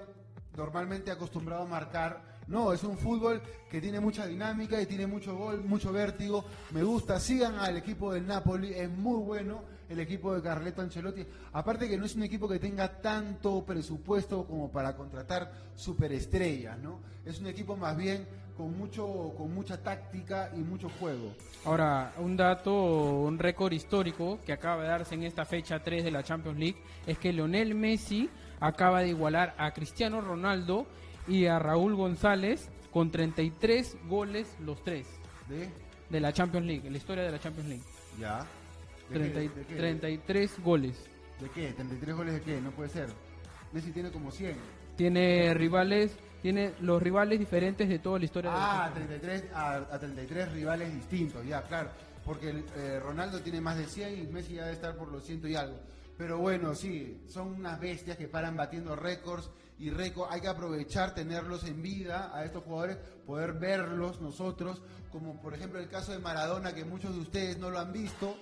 normalmente 0.56 1.12
acostumbrado 1.12 1.64
a 1.64 1.68
marcar. 1.68 2.34
No, 2.48 2.74
es 2.74 2.84
un 2.84 2.98
fútbol 2.98 3.42
que 3.72 3.80
tiene 3.80 4.00
mucha 4.02 4.28
dinámica 4.28 4.82
y 4.82 4.86
tiene 4.86 5.08
mucho 5.08 5.36
gol, 5.36 5.64
mucho 5.64 5.92
vértigo. 5.94 6.44
Me 6.72 6.84
gusta, 6.84 7.20
sigan 7.20 7.56
al 7.56 7.78
equipo 7.78 8.14
del 8.14 8.28
Napoli, 8.28 8.74
es 8.74 8.90
muy 8.90 9.20
bueno 9.24 9.62
el 9.90 10.00
equipo 10.00 10.34
de 10.36 10.42
Carleto 10.42 10.82
Ancelotti. 10.82 11.26
Aparte 11.54 11.88
que 11.88 11.98
no 11.98 12.06
es 12.06 12.16
un 12.16 12.24
equipo 12.24 12.50
que 12.50 12.60
tenga 12.60 13.00
tanto 13.02 13.64
presupuesto 13.64 14.46
como 14.46 14.70
para 14.72 14.96
contratar 14.96 15.52
superestrellas, 15.76 16.78
¿no? 16.80 17.00
Es 17.26 17.40
un 17.40 17.48
equipo 17.48 17.78
más 17.78 17.96
bien 17.96 18.28
con 18.58 18.78
mucho 18.78 19.34
con 19.38 19.54
mucha 19.54 19.82
táctica 19.82 20.52
y 20.56 20.60
mucho 20.60 20.90
juego. 21.00 21.34
Ahora, 21.66 22.14
un 22.18 22.38
dato, 22.38 22.74
un 22.74 23.40
récord 23.40 23.74
histórico 23.74 24.40
que 24.46 24.54
acaba 24.54 24.84
de 24.84 24.90
darse 24.90 25.16
en 25.16 25.24
esta 25.24 25.46
fecha 25.46 25.82
3 25.82 26.04
de 26.04 26.12
la 26.12 26.24
Champions 26.24 26.60
League 26.60 26.78
es 27.08 27.18
que 27.18 27.34
Lionel 27.34 27.76
Messi 27.76 28.30
acaba 28.60 29.02
de 29.02 29.10
igualar 29.10 29.56
a 29.58 29.72
Cristiano 29.72 30.22
Ronaldo 30.22 30.86
y 31.28 31.46
a 31.46 31.60
Raúl 31.60 31.96
González 31.96 32.70
con 32.92 33.10
33 33.12 33.98
goles 34.08 34.56
los 34.60 34.84
tres 34.84 35.08
de 35.50 35.70
de 36.14 36.20
la 36.20 36.32
Champions 36.32 36.68
League, 36.68 36.90
la 36.90 36.98
historia 36.98 37.24
de 37.24 37.32
la 37.32 37.40
Champions 37.40 37.68
League. 37.68 37.84
Ya. 38.20 38.46
33 39.10 40.64
goles. 40.64 41.10
¿De 41.40 41.50
qué? 41.50 41.76
¿33 41.76 42.16
goles 42.16 42.34
de 42.36 42.42
qué? 42.42 42.62
No 42.62 42.72
puede 42.72 42.90
ser. 42.90 43.10
Messi 43.74 43.92
tiene 43.92 44.12
como 44.12 44.32
100. 44.32 44.56
Tiene 44.96 45.54
rivales 45.56 46.16
tiene 46.44 46.74
los 46.82 47.02
rivales 47.02 47.40
diferentes 47.40 47.88
de 47.88 48.00
toda 48.00 48.20
la 48.20 48.26
historia. 48.26 48.52
Ah, 48.54 48.92
33, 48.94 49.46
a, 49.56 49.98
33 49.98 50.52
rivales 50.52 50.94
distintos, 50.94 51.46
ya, 51.48 51.62
claro. 51.62 51.90
Porque 52.26 52.66
eh, 52.76 53.00
Ronaldo 53.02 53.40
tiene 53.40 53.62
más 53.62 53.78
de 53.78 53.86
100 53.86 54.20
y 54.20 54.28
Messi 54.28 54.56
ya 54.56 54.64
debe 54.64 54.74
estar 54.74 54.94
por 54.98 55.10
los 55.10 55.24
ciento 55.24 55.48
y 55.48 55.56
algo. 55.56 55.78
Pero 56.18 56.40
bueno, 56.40 56.76
sí, 56.76 57.24
son 57.30 57.54
unas 57.54 57.80
bestias 57.80 58.18
que 58.18 58.28
paran 58.28 58.58
batiendo 58.58 58.94
récords 58.94 59.50
y 59.80 59.90
récords. 59.90 60.34
Hay 60.34 60.42
que 60.42 60.50
aprovechar, 60.50 61.16
tenerlos 61.16 61.64
en 61.64 61.82
vida 61.82 62.36
a 62.36 62.44
estos 62.44 62.66
jugadores, 62.66 62.98
poder 63.26 63.54
verlos 63.54 64.20
nosotros, 64.20 64.82
como 65.14 65.42
por 65.42 65.54
ejemplo 65.54 65.80
el 65.80 65.88
caso 65.88 66.12
de 66.12 66.20
Maradona, 66.20 66.76
que 66.76 66.84
muchos 66.84 67.16
de 67.16 67.22
ustedes 67.22 67.58
no 67.58 67.70
lo 67.70 67.80
han 67.80 67.94
visto. 67.94 68.36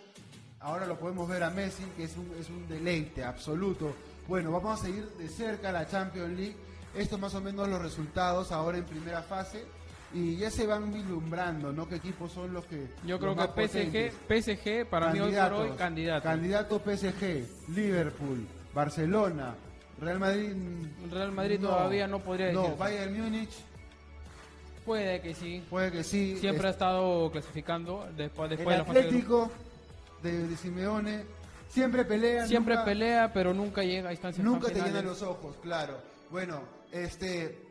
Ahora 0.60 0.88
lo 0.88 0.98
podemos 0.98 1.30
ver 1.30 1.44
a 1.44 1.52
Messi, 1.52 1.84
que 1.96 2.06
es 2.06 2.18
un, 2.18 2.32
es 2.40 2.50
un 2.50 2.68
deleite 2.68 3.24
absoluto. 3.24 3.94
Bueno, 4.28 4.52
vamos 4.52 4.80
a 4.80 4.86
seguir 4.86 5.08
de 5.20 5.30
cerca 5.30 5.72
la 5.72 5.88
Champions 5.88 6.36
League 6.36 6.71
estos 6.96 7.20
más 7.20 7.34
o 7.36 7.42
menos 7.42 7.68
los 7.68 7.82
resultados 7.82 8.52
ahora 8.52 8.78
en 8.78 8.86
primera 8.86 9.22
fase 9.22 9.66
y 10.14 10.36
ya 10.38 10.52
se 10.52 10.68
van 10.68 10.92
vislumbrando, 10.92 11.72
¿no? 11.72 11.88
¿Qué 11.88 11.96
equipos 11.96 12.32
son 12.32 12.54
los 12.54 12.66
que... 12.66 12.88
Yo 13.06 13.18
creo 13.18 13.36
que 13.36 13.68
PSG, 13.68 14.12
PSG 14.28 14.90
para 14.90 15.12
mí 15.12 15.20
hoy 15.20 15.34
por 15.34 15.54
hoy 15.54 15.70
candidato. 15.72 16.24
Candidato 16.24 16.80
PSG, 16.80 17.70
Liverpool, 17.74 18.46
Barcelona, 18.74 19.56
Real 20.00 20.20
Madrid... 20.20 20.54
Real 21.10 21.32
Madrid 21.32 21.60
todavía 21.62 22.08
no 22.08 22.20
podría 22.20 22.48
decir. 22.48 22.62
No, 22.62 22.76
Bayern 22.76 23.22
Múnich... 23.22 23.52
Puede 24.86 25.22
que 25.22 25.36
sí. 25.36 25.64
Puede 25.70 25.92
que 25.92 26.04
sí. 26.04 26.38
Siempre 26.40 26.68
ha 26.68 26.72
estado 26.72 27.32
clasificando 27.32 28.08
después, 28.18 28.50
después 28.50 28.76
el 28.76 28.82
Atlético 28.82 29.52
de, 30.24 30.48
de, 30.48 30.58
Simeone 30.58 31.24
siempre 31.68 32.04
pelea. 32.04 32.48
Siempre 32.48 32.78
pelea, 32.80 33.32
pero 33.32 33.54
nunca 33.54 33.84
llega 33.84 34.10
a 34.10 34.12
instancias 34.12 34.44
Nunca 34.44 34.70
te 34.70 34.82
llena 34.82 35.04
los 35.04 35.22
ojos, 35.22 35.56
claro. 35.62 36.00
Bueno, 36.32 36.64
este, 36.92 37.62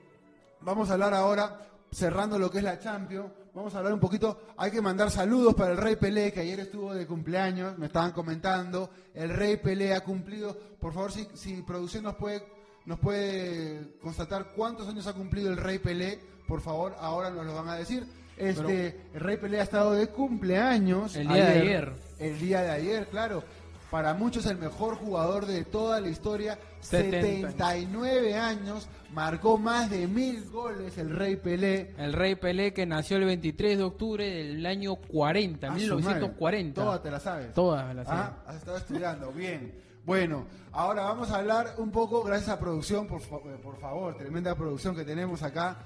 vamos 0.60 0.90
a 0.90 0.94
hablar 0.94 1.14
ahora, 1.14 1.66
cerrando 1.90 2.38
lo 2.38 2.50
que 2.50 2.58
es 2.58 2.64
la 2.64 2.78
Champions, 2.78 3.30
vamos 3.54 3.74
a 3.74 3.78
hablar 3.78 3.92
un 3.92 4.00
poquito. 4.00 4.40
Hay 4.56 4.70
que 4.70 4.80
mandar 4.80 5.10
saludos 5.10 5.54
para 5.54 5.72
el 5.72 5.76
Rey 5.76 5.96
Pelé, 5.96 6.32
que 6.32 6.40
ayer 6.40 6.60
estuvo 6.60 6.94
de 6.94 7.06
cumpleaños, 7.06 7.76
me 7.78 7.86
estaban 7.86 8.12
comentando. 8.12 8.90
El 9.14 9.30
Rey 9.30 9.56
Pelé 9.56 9.94
ha 9.94 10.00
cumplido. 10.00 10.56
Por 10.80 10.92
favor, 10.92 11.12
si, 11.12 11.28
si 11.34 11.62
producción 11.62 12.04
nos 12.04 12.16
puede, 12.16 12.42
nos 12.86 12.98
puede 12.98 13.98
constatar 14.00 14.52
cuántos 14.54 14.88
años 14.88 15.06
ha 15.06 15.12
cumplido 15.12 15.50
el 15.50 15.56
Rey 15.56 15.78
Pelé, 15.78 16.18
por 16.46 16.60
favor, 16.60 16.96
ahora 16.98 17.30
nos 17.30 17.46
lo 17.46 17.54
van 17.54 17.68
a 17.68 17.76
decir. 17.76 18.06
Este, 18.36 18.98
el 19.12 19.20
Rey 19.20 19.36
Pelé 19.36 19.60
ha 19.60 19.64
estado 19.64 19.92
de 19.92 20.08
cumpleaños. 20.08 21.14
El 21.14 21.28
día 21.28 21.44
de 21.44 21.60
ayer. 21.60 21.92
El 22.18 22.38
día 22.38 22.62
de 22.62 22.70
ayer, 22.70 23.06
claro. 23.08 23.44
Para 23.90 24.14
muchos 24.14 24.46
el 24.46 24.56
mejor 24.56 24.96
jugador 24.96 25.46
de 25.46 25.64
toda 25.64 26.00
la 26.00 26.08
historia. 26.08 26.58
79 26.80 28.36
años, 28.36 28.88
marcó 29.12 29.58
más 29.58 29.90
de 29.90 30.06
mil 30.06 30.48
goles 30.50 30.96
el 30.96 31.10
Rey 31.10 31.36
Pelé. 31.36 31.94
El 31.98 32.12
Rey 32.12 32.36
Pelé 32.36 32.72
que 32.72 32.86
nació 32.86 33.16
el 33.16 33.24
23 33.24 33.78
de 33.78 33.84
octubre 33.84 34.24
del 34.24 34.64
año 34.64 34.94
40, 34.96 35.70
1940. 35.72 36.80
Todas 36.80 37.02
te 37.02 37.10
la 37.10 37.20
sabes. 37.20 37.52
Todas 37.52 37.94
las 37.94 38.06
sabes. 38.06 38.24
Ah, 38.24 38.42
has 38.46 38.56
estado 38.56 38.76
estudiando, 38.76 39.32
bien. 39.32 39.74
Bueno, 40.06 40.46
ahora 40.72 41.02
vamos 41.02 41.30
a 41.30 41.38
hablar 41.38 41.74
un 41.78 41.90
poco, 41.90 42.22
gracias 42.22 42.48
a 42.48 42.58
producción, 42.58 43.06
por, 43.06 43.20
por 43.20 43.78
favor, 43.78 44.16
tremenda 44.16 44.54
producción 44.54 44.96
que 44.96 45.04
tenemos 45.04 45.42
acá 45.42 45.78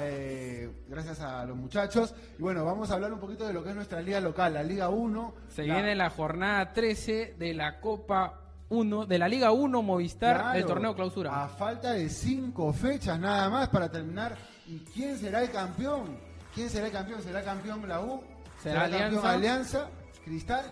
eh, 0.00 0.70
gracias 0.88 1.20
a 1.20 1.44
los 1.44 1.56
muchachos. 1.56 2.14
Y 2.38 2.42
bueno, 2.42 2.64
vamos 2.64 2.90
a 2.90 2.94
hablar 2.94 3.12
un 3.12 3.20
poquito 3.20 3.46
de 3.46 3.52
lo 3.52 3.62
que 3.62 3.70
es 3.70 3.76
nuestra 3.76 4.00
liga 4.00 4.20
local, 4.20 4.54
la 4.54 4.62
Liga 4.62 4.88
1. 4.88 5.34
Se 5.48 5.62
viene 5.62 5.94
la 5.94 6.10
jornada 6.10 6.72
13 6.72 7.36
de 7.38 7.54
la 7.54 7.80
Copa 7.80 8.40
1, 8.68 9.06
de 9.06 9.18
la 9.18 9.28
Liga 9.28 9.52
1 9.52 9.82
Movistar, 9.82 10.56
el 10.56 10.66
torneo 10.66 10.94
clausura. 10.94 11.42
A 11.44 11.48
falta 11.48 11.92
de 11.92 12.08
cinco 12.08 12.72
fechas 12.72 13.18
nada 13.18 13.48
más 13.48 13.68
para 13.68 13.90
terminar. 13.90 14.36
¿Y 14.66 14.80
quién 14.80 15.16
será 15.18 15.42
el 15.42 15.50
campeón? 15.50 16.18
¿Quién 16.54 16.68
será 16.68 16.86
el 16.86 16.92
campeón? 16.92 17.22
¿Será 17.22 17.42
campeón 17.42 17.88
la 17.88 18.00
U? 18.00 18.22
¿Será, 18.62 18.84
Alianza? 18.84 19.30
Alianza? 19.32 19.90
Cristal, 20.24 20.64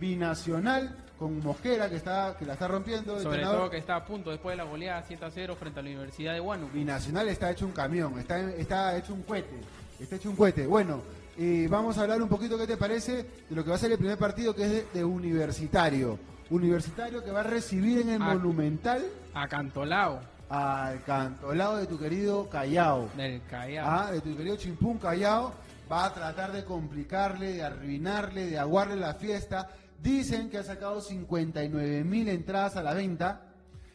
Binacional 0.00 1.03
con 1.24 1.42
Mosquera 1.42 1.88
que 1.88 1.96
está 1.96 2.36
que 2.38 2.44
la 2.44 2.52
está 2.52 2.68
rompiendo. 2.68 3.18
Sobre 3.18 3.42
todo 3.42 3.70
que 3.70 3.78
está 3.78 3.96
a 3.96 4.04
punto 4.04 4.30
después 4.30 4.52
de 4.52 4.62
la 4.62 4.68
goleada 4.68 5.02
7 5.06 5.24
a 5.24 5.30
0 5.30 5.56
frente 5.58 5.80
a 5.80 5.82
la 5.82 5.88
Universidad 5.88 6.34
de 6.34 6.40
Huánuco. 6.40 6.76
Nacional 6.76 7.28
está 7.28 7.50
hecho 7.50 7.64
un 7.64 7.72
camión, 7.72 8.18
está, 8.18 8.38
está 8.52 8.94
hecho 8.98 9.14
un 9.14 9.22
cohete, 9.22 9.58
está 9.98 10.16
hecho 10.16 10.28
un 10.28 10.36
cohete. 10.36 10.66
Bueno, 10.66 11.00
y 11.38 11.66
vamos 11.66 11.96
a 11.96 12.02
hablar 12.02 12.20
un 12.20 12.28
poquito, 12.28 12.58
¿qué 12.58 12.66
te 12.66 12.76
parece? 12.76 13.24
De 13.48 13.56
lo 13.56 13.64
que 13.64 13.70
va 13.70 13.76
a 13.76 13.78
ser 13.78 13.92
el 13.92 13.96
primer 13.96 14.18
partido 14.18 14.54
que 14.54 14.64
es 14.64 14.92
de, 14.92 15.02
Universitario. 15.02 16.18
Universitario 16.50 17.24
que 17.24 17.30
va 17.30 17.40
a 17.40 17.44
recibir 17.44 18.02
en 18.02 18.10
el 18.10 18.18
Monumental. 18.18 19.02
A 19.32 19.48
Cantolao. 19.48 20.20
Al 20.50 21.02
Cantolao 21.04 21.76
de 21.76 21.86
tu 21.86 21.98
querido 21.98 22.50
Callao. 22.50 23.08
Del 23.16 23.40
Callao. 23.48 23.86
Ah, 23.88 24.12
de 24.12 24.20
tu 24.20 24.36
querido 24.36 24.56
Chimpún 24.56 24.98
Callao. 24.98 25.54
Va 25.90 26.04
a 26.04 26.12
tratar 26.12 26.52
de 26.52 26.64
complicarle, 26.64 27.54
de 27.54 27.62
arruinarle, 27.62 28.46
de 28.46 28.58
aguarle 28.58 28.96
la 28.96 29.14
fiesta 29.14 29.70
Dicen 30.04 30.50
que 30.50 30.58
ha 30.58 30.62
sacado 30.62 31.00
59 31.00 32.04
mil 32.04 32.28
entradas 32.28 32.76
a 32.76 32.82
la 32.82 32.92
venta. 32.92 33.40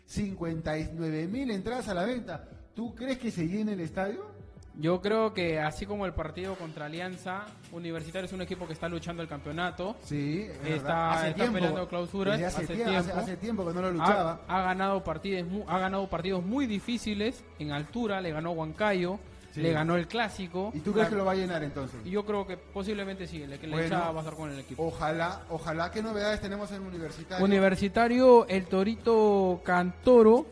59 0.05 1.27
mil 1.27 1.51
entradas 1.51 1.87
a 1.87 1.93
la 1.93 2.03
venta. 2.03 2.49
¿Tú 2.73 2.95
crees 2.95 3.19
que 3.19 3.29
se 3.29 3.47
llene 3.47 3.73
el 3.73 3.79
estadio? 3.81 4.25
Yo 4.73 5.01
creo 5.01 5.35
que 5.35 5.59
así 5.59 5.85
como 5.85 6.07
el 6.07 6.13
partido 6.13 6.55
contra 6.55 6.87
Alianza, 6.87 7.45
Universitario 7.71 8.25
es 8.25 8.33
un 8.33 8.41
equipo 8.41 8.65
que 8.65 8.73
está 8.73 8.89
luchando 8.89 9.21
el 9.21 9.29
campeonato. 9.29 9.97
Sí, 10.01 10.47
está, 10.65 11.11
hace 11.11 11.33
peleando 11.33 11.87
clausuras. 11.87 12.41
Hace, 12.41 12.65
tiempo, 12.65 12.91
hace, 13.15 13.37
tiempo 13.37 13.67
que 13.67 13.73
no 13.73 13.81
lo 13.83 13.91
luchaba. 13.91 14.41
Ha, 14.47 14.61
ganado 14.63 15.03
partidos, 15.03 15.47
ha 15.67 15.77
ganado 15.77 16.09
partidos 16.09 16.43
muy 16.43 16.65
difíciles 16.65 17.43
en 17.59 17.71
altura. 17.71 18.19
Le 18.19 18.31
ganó 18.31 18.51
Huancayo 18.51 19.19
le 19.55 19.71
ganó 19.71 19.95
el 19.95 20.07
clásico. 20.07 20.71
¿Y 20.73 20.79
tú 20.79 20.93
crees 20.93 21.09
que 21.09 21.15
lo 21.15 21.25
va 21.25 21.33
a 21.33 21.35
llenar 21.35 21.63
entonces? 21.63 21.99
Yo 22.05 22.25
creo 22.25 22.45
que 22.45 22.57
posiblemente 22.57 23.27
sí, 23.27 23.45
le, 23.45 23.57
le 23.57 23.89
va 23.89 24.09
a 24.09 24.13
pasar 24.13 24.35
con 24.35 24.51
el 24.51 24.59
equipo. 24.59 24.85
Ojalá, 24.85 25.41
ojalá. 25.49 25.91
¿Qué 25.91 26.01
novedades 26.01 26.41
tenemos 26.41 26.71
en 26.71 26.81
Universitario? 26.83 27.45
Universitario, 27.45 28.47
el 28.47 28.65
Torito 28.65 29.61
Cantoro 29.63 30.45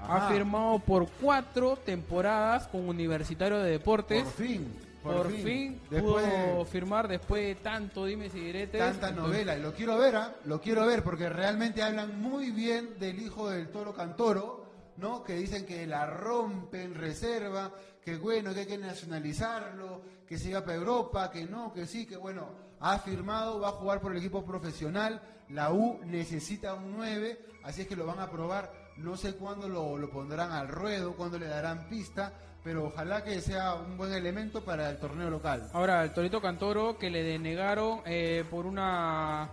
ha 0.00 0.28
firmado 0.28 0.78
por 0.78 1.08
cuatro 1.20 1.76
temporadas 1.76 2.68
con 2.68 2.88
Universitario 2.88 3.58
de 3.58 3.72
Deportes. 3.72 4.22
Por 4.22 4.32
fin. 4.32 4.88
Por, 5.02 5.30
fin, 5.30 5.80
pudo 5.88 6.64
firmar 6.66 7.08
después 7.08 7.46
de 7.46 7.54
tanto 7.54 8.04
dime 8.04 8.28
si 8.28 8.40
diretes. 8.40 8.80
Tanta 8.80 9.10
novela, 9.10 9.56
y 9.56 9.62
lo 9.62 9.72
quiero 9.72 9.96
ver, 9.96 10.16
¿ah? 10.16 10.34
lo 10.44 10.60
quiero 10.60 10.84
ver 10.86 11.02
porque 11.02 11.28
realmente 11.28 11.82
hablan 11.82 12.20
muy 12.20 12.50
bien 12.50 12.98
del 12.98 13.22
hijo 13.22 13.48
del 13.48 13.68
toro 13.68 13.94
Cantoro, 13.94 14.67
¿no? 14.98 15.22
Que 15.22 15.34
dicen 15.34 15.64
que 15.64 15.86
la 15.86 16.06
rompe 16.06 16.82
en 16.82 16.94
reserva, 16.94 17.72
que 18.04 18.16
bueno, 18.16 18.52
que 18.52 18.60
hay 18.60 18.66
que 18.66 18.78
nacionalizarlo, 18.78 20.02
que 20.26 20.38
se 20.38 20.50
iba 20.50 20.62
para 20.62 20.76
Europa, 20.76 21.30
que 21.30 21.44
no, 21.44 21.72
que 21.72 21.86
sí, 21.86 22.06
que 22.06 22.16
bueno, 22.16 22.48
ha 22.80 22.98
firmado, 22.98 23.60
va 23.60 23.68
a 23.68 23.72
jugar 23.72 24.00
por 24.00 24.12
el 24.12 24.18
equipo 24.18 24.44
profesional, 24.44 25.20
la 25.50 25.72
U 25.72 26.00
necesita 26.04 26.74
un 26.74 26.96
9, 26.96 27.38
así 27.64 27.82
es 27.82 27.88
que 27.88 27.96
lo 27.96 28.06
van 28.06 28.20
a 28.20 28.30
probar, 28.30 28.72
no 28.96 29.16
sé 29.16 29.34
cuándo 29.34 29.68
lo, 29.68 30.10
pondrán 30.10 30.52
al 30.52 30.68
ruedo, 30.68 31.14
cuándo 31.16 31.38
le 31.38 31.46
darán 31.46 31.88
pista, 31.88 32.32
pero 32.64 32.86
ojalá 32.86 33.22
que 33.22 33.40
sea 33.40 33.74
un 33.76 33.96
buen 33.96 34.12
elemento 34.12 34.64
para 34.64 34.90
el 34.90 34.98
torneo 34.98 35.30
local. 35.30 35.70
Ahora, 35.72 36.02
el 36.02 36.12
Torito 36.12 36.40
Cantoro 36.42 36.98
que 36.98 37.08
le 37.08 37.22
denegaron 37.22 38.02
eh, 38.04 38.44
por 38.50 38.66
una 38.66 39.48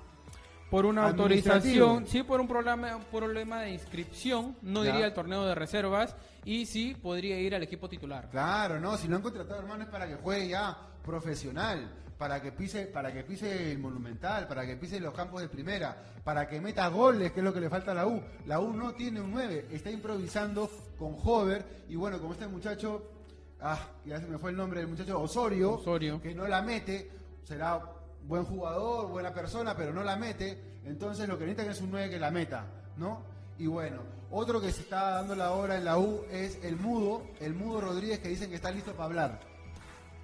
por 0.76 0.86
una 0.86 1.06
autorización, 1.06 2.06
sí, 2.06 2.24
por 2.24 2.42
un 2.42 2.50
problema, 2.50 3.00
problema 3.10 3.62
de 3.62 3.72
inscripción, 3.72 4.58
no 4.62 4.84
diría 4.84 5.06
el 5.06 5.14
torneo 5.14 5.46
de 5.46 5.56
reservas, 5.56 6.14
y 6.44 6.66
sí 6.66 6.98
podría 7.02 7.40
ir 7.40 7.56
al 7.56 7.64
equipo 7.64 7.88
titular. 7.88 8.28
Claro, 8.30 8.78
no, 8.82 8.98
si 8.98 9.08
lo 9.08 9.16
han 9.16 9.22
contratado 9.22 9.62
hermanos 9.62 9.88
es 9.88 9.92
para 9.94 10.06
que 10.06 10.16
juegue 10.16 10.50
ya 10.50 10.78
profesional, 11.02 11.90
para 12.18 12.42
que 12.42 12.52
pise, 12.52 12.88
para 12.88 13.14
que 13.14 13.24
pise 13.24 13.72
el 13.72 13.80
monumental, 13.80 14.50
para 14.50 14.66
que 14.66 14.76
pise 14.76 15.00
los 15.00 15.14
campos 15.14 15.40
de 15.40 15.48
primera, 15.48 15.96
para 16.26 16.46
que 16.46 16.60
meta 16.60 16.90
goles, 16.90 17.32
que 17.32 17.40
es 17.40 17.46
lo 17.46 17.54
que 17.54 17.62
le 17.62 17.70
falta 17.70 17.92
a 17.92 17.96
la 17.96 18.08
U. 18.08 18.22
La 18.46 18.60
U 18.60 18.74
no 18.74 18.96
tiene 18.96 19.22
un 19.22 19.32
9, 19.32 19.68
está 19.72 19.90
improvisando 19.90 20.70
con 21.00 21.16
Hover, 21.24 21.86
y 21.88 21.96
bueno, 21.96 22.20
como 22.20 22.34
este 22.34 22.48
muchacho, 22.48 23.12
ah, 23.62 23.80
ya 24.06 24.20
se 24.20 24.28
me 24.28 24.38
fue 24.38 24.52
el 24.52 24.58
nombre 24.58 24.82
del 24.82 24.90
muchacho, 24.90 25.22
Osorio, 25.22 25.76
Osorio. 25.76 26.22
que 26.22 26.36
no 26.36 26.46
la 26.46 26.62
mete, 26.62 27.10
será 27.46 27.80
buen 28.28 28.46
jugador, 28.46 29.08
buena 29.08 29.34
persona, 29.34 29.76
pero 29.76 29.94
no 29.94 30.04
la 30.04 30.16
mete, 30.16 30.80
entonces 30.86 31.28
lo 31.28 31.38
que 31.38 31.46
necesitan 31.46 31.72
es 31.72 31.82
un 31.82 31.92
9 31.92 32.10
que 32.10 32.20
la 32.20 32.32
meta, 32.32 32.66
¿no? 32.98 33.22
Y 33.58 33.68
bueno, 33.68 34.02
otro 34.32 34.60
que 34.60 34.72
se 34.72 34.82
está 34.82 35.12
dando 35.12 35.36
la 35.36 35.52
hora 35.52 35.78
en 35.78 35.86
la 35.86 35.98
U 35.98 36.26
es 36.32 36.60
el 36.64 36.76
Mudo, 36.76 37.24
el 37.40 37.54
Mudo 37.54 37.82
Rodríguez 37.82 38.20
que 38.20 38.30
dicen 38.30 38.50
que 38.50 38.56
está 38.56 38.72
listo 38.72 38.92
para 38.94 39.06
hablar. 39.06 39.40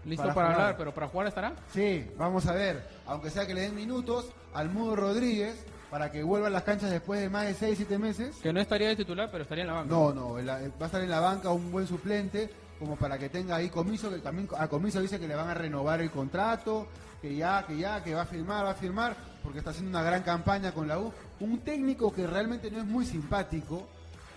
Listo 0.04 0.34
para, 0.34 0.52
hablar, 0.52 0.78
pero 0.78 0.94
para 0.94 1.08
jugar 1.08 1.28
estará. 1.28 1.54
Sí, 1.72 2.10
vamos 2.18 2.48
a 2.48 2.54
ver, 2.54 2.84
aunque 3.06 3.30
sea 3.30 3.46
que 3.46 3.54
le 3.54 3.62
den 3.62 3.76
minutos 3.76 4.32
al 4.54 4.70
Mudo 4.70 4.96
Rodríguez 4.96 5.64
para 5.92 6.12
que 6.12 6.24
vuelva 6.24 6.48
a 6.48 6.50
las 6.50 6.64
canchas 6.64 6.90
después 6.90 7.20
de 7.20 7.30
más 7.30 7.46
de 7.46 7.54
6, 7.54 7.78
7 7.78 7.98
meses. 8.00 8.38
Que 8.42 8.52
no 8.52 8.60
estaría 8.60 8.88
de 8.88 8.96
titular, 8.96 9.30
pero 9.32 9.44
estaría 9.44 9.64
en 9.64 9.68
la 9.68 9.74
banca. 9.74 9.94
No, 9.94 10.14
no, 10.14 10.34
va 10.34 10.54
a 10.54 10.86
estar 10.86 11.02
en 11.02 11.10
la 11.10 11.20
banca 11.20 11.52
un 11.52 11.72
buen 11.72 11.86
suplente, 11.86 12.50
como 12.82 12.96
para 12.96 13.20
que 13.20 13.30
tenga 13.30 13.58
ahí 13.58 13.70
comiso, 13.70 14.10
que 14.10 14.18
también 14.18 14.50
a 14.58 14.68
comiso 14.68 15.00
dice 15.00 15.20
que 15.20 15.28
le 15.28 15.36
van 15.36 15.48
a 15.48 15.54
renovar 15.54 16.02
el 16.02 16.10
contrato, 16.10 16.88
que 17.22 17.36
ya, 17.36 17.64
que 17.68 17.78
ya, 17.78 18.04
que 18.04 18.16
va 18.16 18.24
a 18.24 18.26
firmar, 18.26 18.66
va 18.66 18.72
a 18.72 18.74
firmar, 18.74 19.16
porque 19.44 19.60
está 19.60 19.70
haciendo 19.70 19.92
una 19.92 20.02
gran 20.02 20.24
campaña 20.24 20.72
con 20.72 20.88
la 20.88 20.98
U. 20.98 21.14
Un 21.42 21.60
técnico 21.60 22.12
que 22.12 22.26
realmente 22.26 22.72
no 22.72 22.80
es 22.80 22.86
muy 22.86 23.06
simpático, 23.06 23.88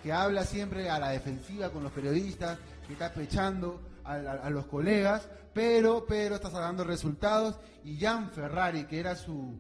que 0.03 0.13
habla 0.13 0.45
siempre 0.45 0.91
a 0.91 0.99
la 0.99 1.09
defensiva 1.09 1.71
con 1.71 1.83
los 1.83 1.93
periodistas, 1.93 2.59
que 2.87 2.93
está 2.93 3.15
pechando 3.15 3.81
a, 4.05 4.51
los 4.51 4.67
colegas, 4.67 5.27
pero, 5.55 6.05
pero 6.07 6.35
está 6.35 6.51
sacando 6.51 6.85
resultados. 6.85 7.57
Y 7.83 7.97
Jan 7.99 8.31
Ferrari, 8.31 8.85
que 8.85 9.01
era 9.01 9.17
su, 9.17 9.59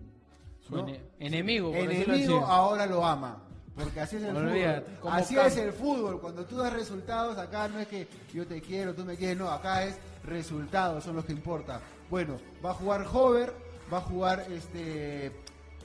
enemigo, 1.18 1.74
enemigo 1.74 2.44
ahora 2.44 2.84
lo 2.84 3.02
ama. 3.06 3.43
Porque 3.76 4.00
así 4.00 4.16
es 4.16 4.22
el 4.22 4.34
fútbol. 4.34 5.12
Así 5.12 5.37
es 5.37 5.56
el 5.56 5.72
fútbol. 5.72 6.20
Cuando 6.20 6.44
tú 6.44 6.56
das 6.56 6.72
resultados, 6.72 7.37
acá 7.38 7.68
no 7.68 7.80
es 7.80 7.88
que 7.88 8.06
yo 8.32 8.46
te 8.46 8.60
quiero, 8.60 8.94
tú 8.94 9.04
me 9.04 9.16
quieres, 9.16 9.37
no, 9.37 9.48
acá 9.48 9.84
es 9.84 9.96
resultados, 10.24 11.02
son 11.02 11.16
los 11.16 11.24
que 11.24 11.32
importan. 11.32 11.80
Bueno, 12.08 12.38
va 12.64 12.70
a 12.70 12.74
jugar 12.74 13.06
Hover, 13.12 13.52
va 13.92 13.98
a 13.98 14.02
jugar 14.02 14.46
este 14.50 15.32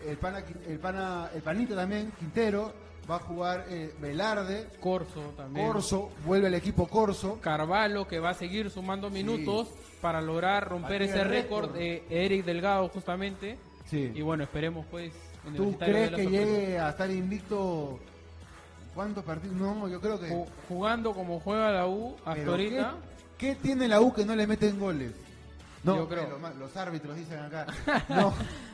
el 0.06 0.18
pana, 0.18 0.44
el 0.68 0.80
pana, 0.80 1.30
el 1.34 1.42
panito 1.42 1.76
también, 1.76 2.12
Quintero, 2.18 2.74
va 3.10 3.18
a 3.18 3.20
jugar 3.20 3.66
eh, 3.70 3.94
Velarde, 4.00 4.68
Corso 4.80 5.34
también. 5.36 5.68
Corso, 5.68 6.12
vuelve 6.26 6.48
el 6.48 6.54
equipo 6.54 6.88
Corso. 6.88 7.40
Carvalho 7.42 8.08
que 8.08 8.20
va 8.20 8.30
a 8.30 8.34
seguir 8.34 8.70
sumando 8.70 9.10
minutos 9.10 9.70
para 10.02 10.22
lograr 10.22 10.70
romper 10.70 11.02
ese 11.02 11.24
récord 11.24 11.72
de 11.72 12.04
Eric 12.10 12.46
Delgado 12.46 12.88
justamente. 12.90 13.58
Sí. 13.86 14.12
Y 14.14 14.22
bueno, 14.22 14.44
esperemos 14.44 14.86
pues. 14.90 15.12
¿Tú 15.56 15.78
crees 15.78 16.12
que 16.12 16.26
llegue 16.26 16.80
a 16.80 16.90
estar 16.90 17.10
invicto? 17.10 18.00
¿Cuántos 18.96 19.24
partidos? 19.24 19.56
No, 19.56 19.88
yo 19.88 20.02
creo 20.02 20.20
que. 20.20 20.46
Jugando 20.68 21.14
como 21.14 21.40
juega 21.40 21.72
la 21.72 21.88
U 21.88 22.16
hasta 22.26 22.46
ahorita. 22.46 22.96
¿qué, 23.38 23.50
¿Qué 23.50 23.56
tiene 23.56 23.88
la 23.88 24.02
U 24.02 24.14
que 24.14 24.26
no 24.26 24.36
le 24.36 24.48
meten 24.48 24.80
goles? 24.80 25.14
No, 25.84 25.96
yo 25.96 26.10
creo. 26.10 26.40
los 26.58 26.76
árbitros 26.76 27.16
dicen 27.16 27.40
acá. 27.40 27.66
No, 28.10 28.34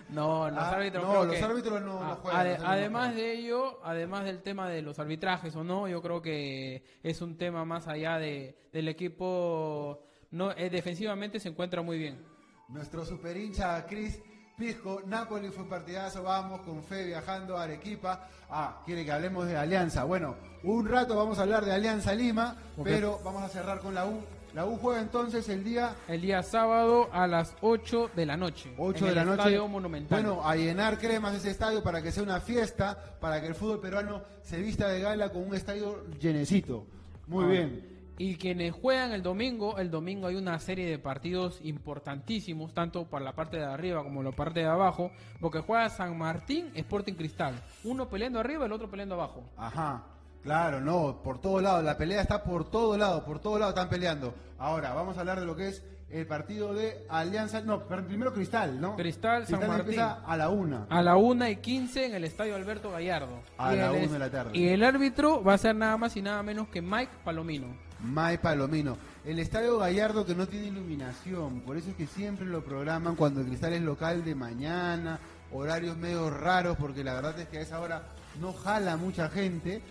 no 0.09 0.49
los 0.49 0.59
ah, 0.59 0.69
árbitros 0.69 1.03
no, 1.03 1.25
los 1.25 1.41
árbitros 1.41 1.81
no, 1.81 1.99
ah, 1.99 2.19
juegan. 2.21 2.57
además 2.63 3.15
de 3.15 3.33
ello, 3.33 3.79
además 3.83 4.25
del 4.25 4.43
tema 4.43 4.69
de 4.69 4.83
los 4.83 4.99
arbitrajes 4.99 5.55
o 5.55 5.63
no, 5.63 5.88
yo 5.88 5.99
creo 6.01 6.21
que 6.21 6.83
es 7.01 7.21
un 7.21 7.38
tema 7.38 7.65
más 7.65 7.88
allá 7.88 8.19
de, 8.19 8.55
del 8.71 8.88
equipo. 8.88 10.03
No, 10.29 10.51
eh, 10.51 10.69
defensivamente 10.69 11.39
se 11.39 11.49
encuentra 11.49 11.81
muy 11.81 11.97
bien. 11.97 12.23
Nuestro 12.69 13.03
super 13.05 13.35
hincha 13.35 13.85
Cris 13.88 14.19
Pisco, 14.58 15.02
Napoli 15.06 15.50
fue 15.50 15.65
partidazo, 15.65 16.24
vamos 16.24 16.62
con 16.62 16.82
fe 16.82 17.06
viajando 17.06 17.58
a 17.58 17.63
Arequipa. 17.63 18.30
Ah, 18.50 18.82
quiere 18.86 19.04
que 19.04 19.12
hablemos 19.12 19.48
de 19.48 19.58
Alianza. 19.58 20.06
Bueno, 20.06 20.36
un 20.63 20.88
rato 20.88 21.13
vamos 21.13 21.39
a 21.39 21.41
hablar 21.41 21.65
de 21.65 21.74
Alianza 21.74 22.15
Lima, 22.15 22.56
pero 22.82 23.20
vamos 23.26 23.44
a 23.44 23.50
cerrar 23.50 23.82
con 23.82 23.94
la 23.94 24.06
U. 24.06 24.22
La 24.54 24.65
U 24.65 24.78
juega 24.78 25.02
entonces 25.02 25.50
el 25.50 25.62
día... 25.62 25.94
El 26.08 26.22
día 26.22 26.41
sábado 26.41 27.10
a 27.12 27.28
las 27.28 27.54
8 27.60 28.12
de 28.15 28.26
la 28.26 28.38
noche. 28.38 28.74
8 28.78 29.06
de 29.08 29.15
la 29.15 29.26
noche. 29.26 29.39
Estadio 29.39 29.68
Monumental. 29.68 30.24
Bueno, 30.24 30.48
a 30.48 30.56
llenar 30.56 30.98
cremas 31.00 31.36
ese 31.36 31.50
estadio 31.50 31.84
para 31.84 32.02
que 32.02 32.13
sea 32.13 32.24
una 32.24 32.39
fiesta, 32.39 33.18
para 33.20 33.41
que 33.41 33.48
el 33.48 33.56
fútbol 33.56 33.82
peruano 33.82 34.22
se 34.41 34.58
vista 34.60 34.88
de 34.88 35.02
gala 35.02 35.34
con 35.34 35.46
un 35.46 35.54
estadio 35.54 36.06
llenecito. 36.18 36.86
Muy 37.28 37.44
ah, 37.44 37.48
bien. 37.48 37.94
Y 38.17 38.36
quienes 38.38 38.73
juegan 38.73 39.12
el 39.12 39.21
domingo, 39.21 39.78
el 39.78 39.91
domingo 39.91 40.28
hay 40.28 40.36
una 40.36 40.58
serie 40.60 40.89
de 40.89 40.97
partidos 40.97 41.60
importantísimos, 41.63 42.73
tanto 42.73 43.06
para 43.06 43.25
la 43.25 43.34
parte 43.34 43.58
de 43.58 43.65
arriba 43.65 44.04
como 44.04 44.23
la 44.23 44.32
parte 44.32 44.62
de 44.62 44.67
abajo, 44.67 45.12
porque 45.41 45.60
juega 45.60 45.89
San 45.89 46.17
Martín, 46.17 46.71
Sporting 46.75 47.13
Cristal. 47.13 47.62
Uno 47.84 48.08
peleando 48.08 48.39
arriba, 48.39 48.65
el 48.65 48.71
otro 48.71 48.89
peleando 48.89 49.15
abajo. 49.15 49.43
Ajá, 49.58 50.04
claro, 50.41 50.80
no, 50.80 51.21
por 51.21 51.41
todos 51.41 51.62
lados, 51.62 51.84
la 51.84 51.97
pelea 51.97 52.21
está 52.21 52.41
por 52.41 52.71
todos 52.71 52.97
lados, 52.97 53.23
por 53.23 53.39
todos 53.39 53.60
lados 53.60 53.73
están 53.75 53.89
peleando. 53.89 54.34
Ahora, 54.58 54.93
vamos 54.93 55.17
a 55.17 55.19
hablar 55.19 55.41
de 55.41 55.45
lo 55.45 55.58
que 55.58 55.67
es 55.67 55.84
el 56.10 56.25
partido 56.25 56.73
de 56.73 57.06
Alianza, 57.10 57.60
no, 57.62 57.84
primero 57.84 58.34
Cristal, 58.34 58.80
¿no? 58.80 58.95
Cristal, 58.95 59.45
San 59.45 59.67
Martín. 59.67 59.99
a 59.99 60.38
la 60.38 60.49
una. 60.49 60.88
A 60.89 61.01
la 61.01 61.17
una 61.17 61.49
y 61.49 61.58
quince 61.58 62.06
en 62.06 62.15
el 62.15 62.23
estadio 62.23 62.56
Alberto 62.56 62.91
Gallardo. 62.91 63.41
A 63.58 63.73
la 63.73 63.91
una 63.91 64.08
de 64.08 64.19
la 64.19 64.30
tarde. 64.30 64.51
Y 64.54 64.69
el 64.69 64.84
árbitro 64.84 65.43
va 65.43 65.56
a 65.56 65.58
ser 65.58 65.75
nada 65.75 65.97
más 65.97 66.15
y 66.15 66.21
nada 66.21 66.41
menos 66.43 66.69
que 66.69 66.82
Mike 66.82 67.12
Palomino. 67.25 67.85
May 68.13 68.38
Palomino. 68.38 68.98
El 69.26 69.39
Estadio 69.39 69.80
Gallardo 69.80 70.26
que 70.26 70.36
no 70.36 70.48
tiene 70.48 70.68
iluminación, 70.68 71.62
por 71.62 71.78
eso 71.78 71.89
es 71.89 71.96
que 71.96 72.08
siempre 72.08 72.46
lo 72.46 72.63
programan 72.63 73.15
cuando 73.15 73.41
el 73.41 73.48
cristal 73.48 73.74
es 73.74 73.82
local 73.82 74.24
de 74.24 74.36
mañana, 74.36 75.20
horarios 75.52 75.98
medio 75.98 76.30
raros, 76.30 76.78
porque 76.78 77.04
la 77.04 77.13
verdad 77.15 77.39
es 77.39 77.48
que 77.48 77.58
a 77.58 77.62
esa 77.62 77.80
hora 77.80 78.04
no 78.39 78.54
jala 78.54 78.98
mucha 78.98 79.30
gente. 79.30 79.82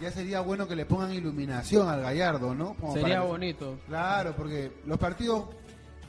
Ya 0.00 0.10
sería 0.10 0.40
bueno 0.40 0.66
que 0.66 0.74
le 0.74 0.86
pongan 0.86 1.12
iluminación 1.12 1.88
al 1.88 2.00
Gallardo, 2.00 2.54
¿no? 2.54 2.74
sería 2.94 3.20
bonito. 3.20 3.78
Claro, 3.86 4.34
porque 4.34 4.80
los 4.86 4.98
partidos 4.98 5.44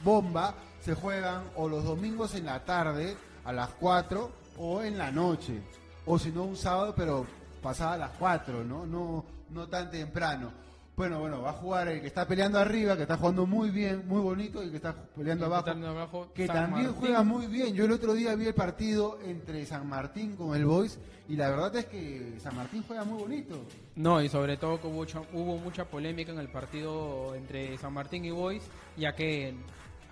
bomba 0.04 0.56
se 0.80 0.96
juegan 0.96 1.44
o 1.56 1.68
los 1.68 1.84
domingos 1.84 2.34
en 2.36 2.46
la 2.46 2.64
tarde 2.64 3.16
a 3.44 3.52
las 3.52 3.70
4 3.72 4.32
o 4.58 4.82
en 4.82 4.98
la 4.98 5.12
noche, 5.12 5.62
o 6.06 6.18
si 6.18 6.32
no 6.32 6.44
un 6.44 6.56
sábado, 6.56 6.94
pero 6.96 7.26
pasada 7.62 7.94
a 7.94 7.98
las 7.98 8.12
4, 8.12 8.64
¿no? 8.64 8.86
No, 8.86 9.26
no 9.50 9.68
tan 9.68 9.92
temprano. 9.92 10.52
Bueno, 10.96 11.20
bueno, 11.20 11.42
va 11.42 11.52
a 11.52 11.54
jugar 11.54 11.88
el 11.88 12.02
que 12.02 12.08
está 12.08 12.28
peleando 12.28 12.60
arriba, 12.60 12.96
que 12.96 13.04
está 13.04 13.18
jugando 13.18 13.46
muy 13.46 13.72
bien, 13.72 14.08
muy 14.08 14.22
bonito, 14.22 14.62
y 14.62 14.66
el 14.66 14.72
que 14.72 14.78
está 14.78 14.94
peleando 14.94 15.46
abajo, 15.46 16.32
que 16.34 16.48
también 16.48 16.94
juega 16.94 17.24
muy 17.24 17.48
bien. 17.48 17.74
Yo 17.74 17.86
el 17.86 17.92
otro 17.92 18.14
día 18.14 18.36
vi 18.36 18.46
el 18.46 18.54
partido 18.54 19.18
entre 19.26 19.66
San 19.66 19.88
Martín 19.88 20.36
con 20.36 20.56
el 20.56 20.66
Boys 20.66 21.00
y 21.28 21.38
la 21.38 21.50
verdad 21.50 21.76
es 21.78 21.86
que 21.86 22.36
San 22.40 22.56
Martín 22.56 22.84
juega 22.86 23.04
muy 23.04 23.20
bonito. 23.20 23.66
No, 23.96 24.22
y 24.22 24.30
sobre 24.30 24.58
todo 24.58 24.82
que 24.82 24.88
hubo, 24.88 25.06
hubo 25.34 25.58
mucha 25.58 25.86
polémica 25.86 26.34
en 26.34 26.40
el 26.40 26.50
partido 26.50 27.34
entre 27.36 27.78
San 27.78 27.94
Martín 27.94 28.26
y 28.26 28.32
Boys, 28.32 28.64
ya 28.98 29.16
que 29.16 29.56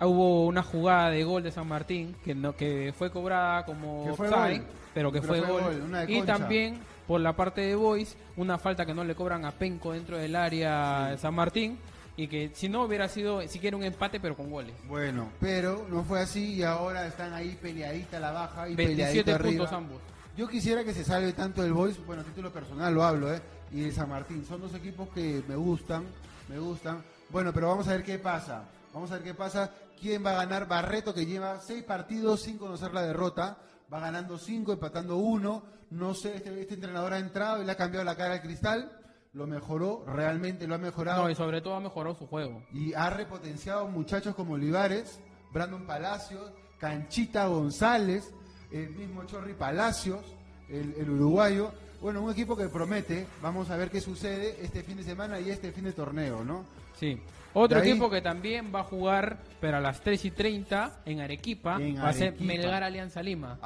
hubo 0.00 0.46
una 0.46 0.62
jugada 0.62 1.10
de 1.10 1.22
gol 1.24 1.42
de 1.42 1.52
San 1.52 1.68
Martín 1.68 2.16
que 2.24 2.34
no 2.34 2.56
que 2.56 2.92
fue 2.96 3.10
cobrada 3.10 3.64
como 3.64 4.04
offside, 4.12 4.62
pero 4.94 5.12
que 5.12 5.22
fue, 5.22 5.40
gol. 5.40 5.82
y 6.08 6.22
también 6.22 6.80
por 7.06 7.20
la 7.20 7.34
parte 7.34 7.60
de 7.62 7.74
Boys, 7.74 8.16
una 8.36 8.58
falta 8.58 8.86
que 8.86 8.94
no 8.94 9.04
le 9.04 9.14
cobran 9.14 9.44
a 9.44 9.52
Penco 9.52 9.92
dentro 9.92 10.16
del 10.16 10.36
área 10.36 11.08
de 11.10 11.18
San 11.18 11.34
Martín 11.34 11.78
y 12.16 12.28
que 12.28 12.50
si 12.54 12.68
no 12.68 12.84
hubiera 12.84 13.08
sido 13.08 13.40
siquiera 13.48 13.76
un 13.76 13.82
empate 13.82 14.20
pero 14.20 14.36
con 14.36 14.50
goles. 14.50 14.74
Bueno, 14.86 15.30
pero 15.40 15.86
no 15.88 16.04
fue 16.04 16.20
así 16.20 16.54
y 16.54 16.62
ahora 16.62 17.06
están 17.06 17.32
ahí 17.32 17.58
peleadita 17.60 18.20
la 18.20 18.30
baja 18.30 18.68
y 18.68 18.74
27 18.74 19.38
puntos 19.38 19.72
ambos. 19.72 19.98
Yo 20.36 20.48
quisiera 20.48 20.84
que 20.84 20.94
se 20.94 21.04
salve 21.04 21.32
tanto 21.32 21.64
el 21.64 21.72
Boys, 21.72 22.04
bueno, 22.06 22.22
título 22.22 22.52
personal 22.52 22.94
lo 22.94 23.02
hablo, 23.02 23.34
¿eh? 23.34 23.40
Y 23.72 23.84
el 23.84 23.92
San 23.92 24.08
Martín. 24.08 24.44
Son 24.44 24.60
dos 24.60 24.74
equipos 24.74 25.08
que 25.10 25.42
me 25.48 25.56
gustan, 25.56 26.04
me 26.48 26.58
gustan. 26.58 27.02
Bueno, 27.30 27.52
pero 27.52 27.68
vamos 27.68 27.88
a 27.88 27.92
ver 27.92 28.02
qué 28.02 28.18
pasa. 28.18 28.64
Vamos 28.92 29.10
a 29.10 29.14
ver 29.14 29.22
qué 29.22 29.34
pasa. 29.34 29.70
¿Quién 30.00 30.24
va 30.24 30.30
a 30.30 30.44
ganar? 30.44 30.66
Barreto, 30.66 31.12
que 31.12 31.26
lleva 31.26 31.60
seis 31.60 31.82
partidos 31.84 32.42
sin 32.42 32.58
conocer 32.58 32.92
la 32.92 33.02
derrota. 33.02 33.58
Va 33.92 34.00
ganando 34.00 34.38
cinco, 34.38 34.72
empatando 34.72 35.16
uno 35.16 35.62
no 35.90 36.14
sé, 36.14 36.36
este, 36.36 36.60
este, 36.60 36.74
entrenador 36.74 37.12
ha 37.12 37.18
entrado 37.18 37.62
y 37.62 37.66
le 37.66 37.72
ha 37.72 37.76
cambiado 37.76 38.04
la 38.04 38.16
cara 38.16 38.34
al 38.34 38.42
cristal, 38.42 38.96
lo 39.32 39.46
mejoró, 39.46 40.04
realmente 40.06 40.66
lo 40.66 40.76
ha 40.76 40.78
mejorado. 40.78 41.24
No, 41.24 41.30
y 41.30 41.34
sobre 41.34 41.60
todo 41.60 41.74
ha 41.74 41.80
mejorado 41.80 42.14
su 42.14 42.26
juego. 42.26 42.64
Y 42.72 42.94
ha 42.94 43.10
repotenciado 43.10 43.88
muchachos 43.88 44.34
como 44.34 44.54
Olivares, 44.54 45.20
Brandon 45.52 45.86
Palacios, 45.86 46.52
Canchita 46.78 47.46
González, 47.46 48.32
el 48.70 48.90
mismo 48.90 49.24
Chorri 49.24 49.54
Palacios, 49.54 50.24
el, 50.68 51.10
uruguayo. 51.10 51.72
Bueno, 52.00 52.22
un 52.22 52.32
equipo 52.32 52.56
que 52.56 52.68
promete, 52.68 53.26
vamos 53.42 53.68
a 53.68 53.76
ver 53.76 53.90
qué 53.90 54.00
sucede 54.00 54.56
este 54.62 54.82
fin 54.82 54.96
de 54.96 55.02
semana 55.02 55.38
y 55.38 55.50
este 55.50 55.70
fin 55.70 55.84
de 55.84 55.92
torneo, 55.92 56.42
¿no? 56.42 56.64
Sí. 56.98 57.20
Otro 57.52 57.80
equipo 57.80 58.08
que 58.08 58.22
también 58.22 58.72
va 58.74 58.80
a 58.80 58.84
jugar, 58.84 59.38
pero 59.60 59.76
a 59.76 59.80
las 59.80 60.00
3 60.00 60.24
y 60.24 60.30
30 60.30 61.02
en 61.04 61.20
Arequipa, 61.20 61.78
va 61.78 62.08
a 62.08 62.12
ser 62.14 62.40
Melgar 62.40 62.82
Alianza 62.82 63.22
Lima. 63.22 63.58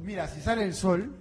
Mira, 0.00 0.28
si 0.28 0.40
sale 0.40 0.64
el 0.64 0.72
sol, 0.72 1.14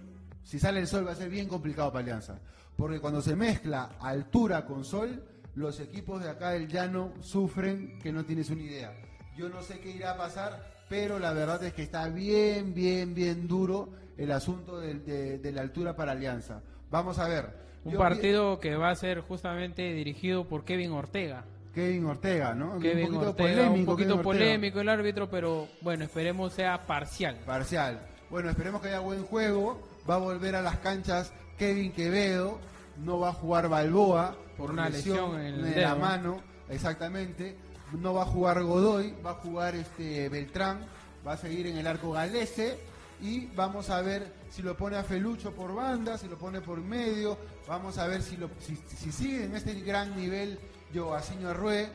si 0.44 0.58
sale 0.58 0.80
el 0.80 0.88
sol 0.88 1.06
va 1.06 1.12
a 1.12 1.16
ser 1.16 1.30
bien 1.30 1.50
complicado 1.50 1.92
para 1.92 2.04
Alianza. 2.04 2.40
Porque 2.78 3.02
cuando 3.02 3.22
se 3.22 3.36
mezcla 3.36 3.98
altura 4.00 4.66
con 4.66 4.86
sol, 4.86 5.26
los 5.56 5.82
equipos 5.82 6.24
de 6.24 6.30
acá 6.30 6.52
del 6.52 6.70
llano 6.70 7.12
sufren 7.20 8.00
que 8.00 8.14
no 8.14 8.24
tienes 8.24 8.50
una 8.50 8.62
idea. 8.62 8.94
Yo 9.36 9.50
no 9.50 9.62
sé 9.62 9.80
qué 9.80 9.92
irá 9.92 10.12
a 10.12 10.18
pasar, 10.18 10.72
pero 10.88 11.20
la 11.20 11.34
verdad 11.34 11.62
es 11.64 11.74
que 11.74 11.84
está 11.84 12.08
bien, 12.08 12.74
bien, 12.74 13.14
bien 13.14 13.48
duro 13.50 13.90
el 14.22 14.32
asunto 14.32 14.80
de, 14.80 15.52
la 15.52 15.62
altura 15.62 15.96
para 15.96 16.12
Alianza. 16.12 16.62
Vamos 16.90 17.18
a 17.18 17.28
ver. 17.28 17.50
Un 17.84 17.96
partido 17.96 18.60
que 18.60 18.76
va 18.76 18.92
a 18.92 18.96
ser 18.96 19.22
justamente 19.22 19.94
dirigido 19.94 20.48
por 20.48 20.64
Kevin 20.64 20.92
Ortega. 20.92 21.46
Kevin 21.74 22.06
Ortega, 22.06 22.54
¿no? 22.54 22.74
un 22.74 22.82
poquito 22.82 23.36
polémico, 23.36 23.74
un 23.74 23.86
poquito 23.86 24.22
polémico 24.22 24.82
el 24.82 24.90
árbitro, 24.90 25.30
pero 25.30 25.68
bueno, 25.82 26.04
esperemos 26.04 26.54
sea 26.54 26.86
parcial. 26.86 27.38
Parcial. 27.46 28.00
Bueno, 28.30 28.50
esperemos 28.50 28.82
que 28.82 28.90
haya 28.90 29.00
buen 29.00 29.24
juego 29.24 29.82
va 30.08 30.16
a 30.16 30.20
volver 30.20 30.56
a 30.56 30.62
las 30.62 30.78
canchas 30.78 31.34
Kevin 31.58 31.92
Quevedo, 31.92 32.60
no 32.98 33.20
va 33.20 33.30
a 33.30 33.34
jugar 33.34 33.70
Balboa 33.70 34.36
por 34.58 34.72
una 34.72 34.90
lesión, 34.90 35.40
en, 35.40 35.82
la 35.82 35.96
mano, 35.96 36.42
exactamente, 36.70 37.56
no 37.94 38.14
va 38.14 38.24
a 38.24 38.26
jugar 38.26 38.62
Godoy, 38.62 39.16
va 39.26 39.32
a 39.32 39.36
jugar 39.36 39.76
este 39.76 40.30
Beltrán, 40.30 40.86
va 41.26 41.34
a 41.34 41.38
seguir 41.38 41.68
en 41.68 41.78
el 41.78 41.88
arco 41.88 42.12
galese 42.12 42.91
y 43.22 43.48
vamos 43.56 43.90
a 43.90 44.02
ver 44.02 44.34
si 44.50 44.62
lo 44.62 44.76
pone 44.76 44.98
a 44.98 45.04
Felucho 45.04 45.52
por 45.54 45.74
banda, 45.74 46.18
si 46.18 46.28
lo 46.28 46.38
pone 46.38 46.60
por 46.62 46.80
medio, 46.82 47.38
vamos 47.68 47.98
a 47.98 48.08
ver 48.08 48.22
si, 48.22 48.36
lo, 48.36 48.50
si, 48.60 48.76
sigue 49.12 49.46
en 49.46 49.56
este 49.56 49.74
gran 49.82 50.16
nivel 50.16 50.58
Joaquín 50.94 51.46
Arrué, 51.46 51.88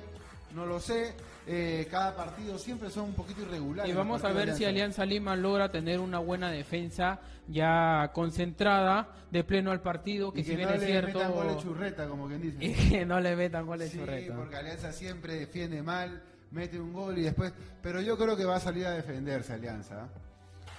no 0.54 0.64
lo 0.64 0.80
sé, 0.80 1.14
eh, 1.46 1.86
cada 1.90 2.16
partido 2.16 2.58
siempre 2.58 2.90
son 2.90 3.06
un 3.06 3.14
poquito 3.14 3.42
irregulares. 3.42 3.92
Y 3.92 3.96
vamos 3.96 4.24
a 4.24 4.32
ver 4.32 4.54
si 4.54 4.64
Alianza 4.64 5.04
Lima 5.04 5.36
logra 5.36 5.70
tener 5.70 6.00
una 6.00 6.18
buena 6.18 6.50
defensa 6.50 7.20
ya 7.48 8.10
concentrada 8.14 9.08
de 9.30 9.44
pleno 9.44 9.70
al 9.70 9.80
partido, 9.80 10.32
que, 10.32 10.44
si 10.44 10.56
bien 10.56 10.68
es 10.70 10.84
cierto... 10.84 11.18
Metan 11.18 11.32
goles 11.32 11.58
churreta, 11.58 12.08
como 12.08 12.28
quien 12.28 12.40
dice. 12.40 12.56
Y 12.64 12.72
que 12.72 13.04
no 13.04 13.20
le 13.20 13.36
metan 13.36 13.66
goles 13.66 13.90
sí, 13.90 13.98
churreta. 13.98 14.34
porque 14.34 14.56
Alianza 14.56 14.92
siempre 14.92 15.34
defiende 15.34 15.82
mal, 15.82 16.22
mete 16.52 16.78
un 16.78 16.92
gol 16.92 17.18
y 17.18 17.22
después... 17.22 17.52
Pero 17.82 18.00
yo 18.00 18.16
creo 18.16 18.36
que 18.36 18.44
va 18.44 18.56
a 18.56 18.60
salir 18.60 18.86
a 18.86 18.92
defenderse 18.92 19.52
Alianza. 19.52 20.08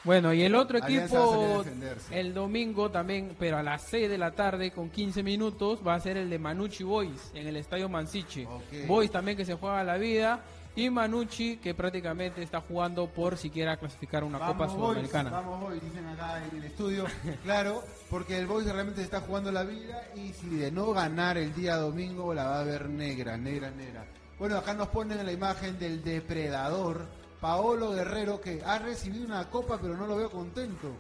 Bueno, 0.04 0.34
y 0.34 0.44
el 0.44 0.56
otro 0.56 0.78
equipo 0.78 1.64
el 2.12 2.34
domingo 2.34 2.90
también, 2.90 3.36
pero 3.38 3.58
a 3.58 3.64
las 3.64 3.82
6 3.84 4.10
de 4.10 4.18
la 4.18 4.32
tarde 4.32 4.72
con 4.72 4.90
15 4.90 5.24
minutos, 5.24 5.80
va 5.86 5.96
a 5.96 6.00
ser 6.00 6.18
el 6.18 6.30
de 6.30 6.40
Manucci 6.40 6.84
Boys 6.84 7.32
en 7.34 7.48
el 7.48 7.58
Estadio 7.58 7.90
Mansiche. 7.90 8.48
Boys 8.88 9.12
también 9.12 9.38
que 9.38 9.46
se 9.46 9.56
juega 9.56 9.84
la 9.84 9.98
vida 9.98 10.44
y 10.78 10.92
Manucci 10.92 11.58
que 11.58 11.74
prácticamente 11.74 12.44
está 12.44 12.62
jugando 12.62 13.08
por 13.08 13.36
siquiera 13.36 13.78
clasificar 13.78 14.24
una 14.24 14.38
Copa 14.38 14.70
Sudamericana. 14.70 15.32
vamos 15.32 15.72
hoy, 15.72 15.80
dicen 15.80 16.06
acá 16.06 16.40
en 16.46 16.58
el 16.58 16.64
estudio, 16.66 17.06
claro, 17.44 17.84
porque 18.12 18.38
el 18.38 18.46
Boys 18.46 18.72
realmente 18.72 19.02
está 19.02 19.22
jugando 19.22 19.52
la 19.52 19.64
vida 19.64 20.04
y 20.16 20.34
si 20.34 20.48
de 20.50 20.72
no 20.72 20.94
ganar 20.94 21.38
el 21.40 21.54
día 21.56 21.78
domingo 21.78 22.32
la 22.34 22.46
va 22.46 22.60
a 22.60 22.64
ver 22.64 22.90
negra, 22.90 23.38
negra, 23.38 23.72
negra. 23.72 24.06
Bueno, 24.38 24.56
acá 24.58 24.76
nos 24.76 24.90
ponen 24.90 25.26
la 25.26 25.32
imagen 25.32 25.80
del 25.80 26.04
depredador, 26.04 27.08
Paolo 27.42 27.92
Guerrero, 27.92 28.42
que 28.42 28.62
ha 28.66 28.80
recibido 28.80 29.26
una 29.26 29.50
copa 29.50 29.78
pero 29.82 29.96
no 29.96 30.08
lo 30.08 30.18
veo 30.18 30.30
contento. 30.30 30.92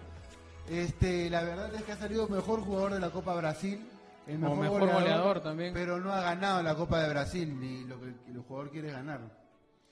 Este, 0.69 1.29
la 1.29 1.43
verdad 1.43 1.73
es 1.73 1.83
que 1.83 1.93
ha 1.93 1.97
salido 1.97 2.27
mejor 2.27 2.61
jugador 2.61 2.93
de 2.93 2.99
la 2.99 3.09
Copa 3.09 3.33
Brasil, 3.35 3.79
el 4.27 4.39
mejor, 4.39 4.91
goleador, 4.91 5.39
también. 5.39 5.73
Pero 5.73 5.99
no 5.99 6.11
ha 6.11 6.21
ganado 6.21 6.61
la 6.61 6.75
Copa 6.75 7.01
de 7.01 7.09
Brasil, 7.09 7.57
ni 7.57 7.85
lo 7.85 7.99
que 8.01 8.07
el 8.07 8.39
jugador 8.39 8.69
quiere 8.71 8.91
ganar. 8.91 9.21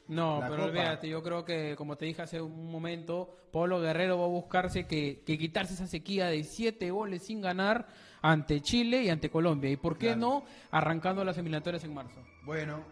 No, 0.08 0.44
pero 0.48 0.66
olvídate, 0.66 1.10
yo 1.10 1.24
creo 1.24 1.46
que, 1.46 1.76
como 1.76 1.96
te 1.96 2.06
dije 2.06 2.22
hace 2.22 2.40
un 2.40 2.72
momento, 2.72 3.34
Pablo 3.52 3.80
Guerrero 3.80 4.20
va 4.20 4.26
a 4.26 4.30
buscarse 4.30 4.86
que, 4.86 5.24
quitarse 5.26 5.74
esa 5.74 5.88
sequía 5.88 6.28
de 6.28 6.44
siete 6.44 6.92
goles 6.92 7.24
sin 7.24 7.42
ganar 7.42 7.88
ante 8.22 8.62
Chile 8.62 9.02
y 9.04 9.10
ante 9.10 9.32
Colombia. 9.32 9.72
¿Y 9.72 9.78
por 9.78 9.98
qué 9.98 10.16
no 10.16 10.44
arrancando 10.70 11.24
las 11.24 11.38
eliminatorias 11.38 11.84
en 11.86 11.94
marzo? 11.94 12.22
Bueno, 12.44 12.84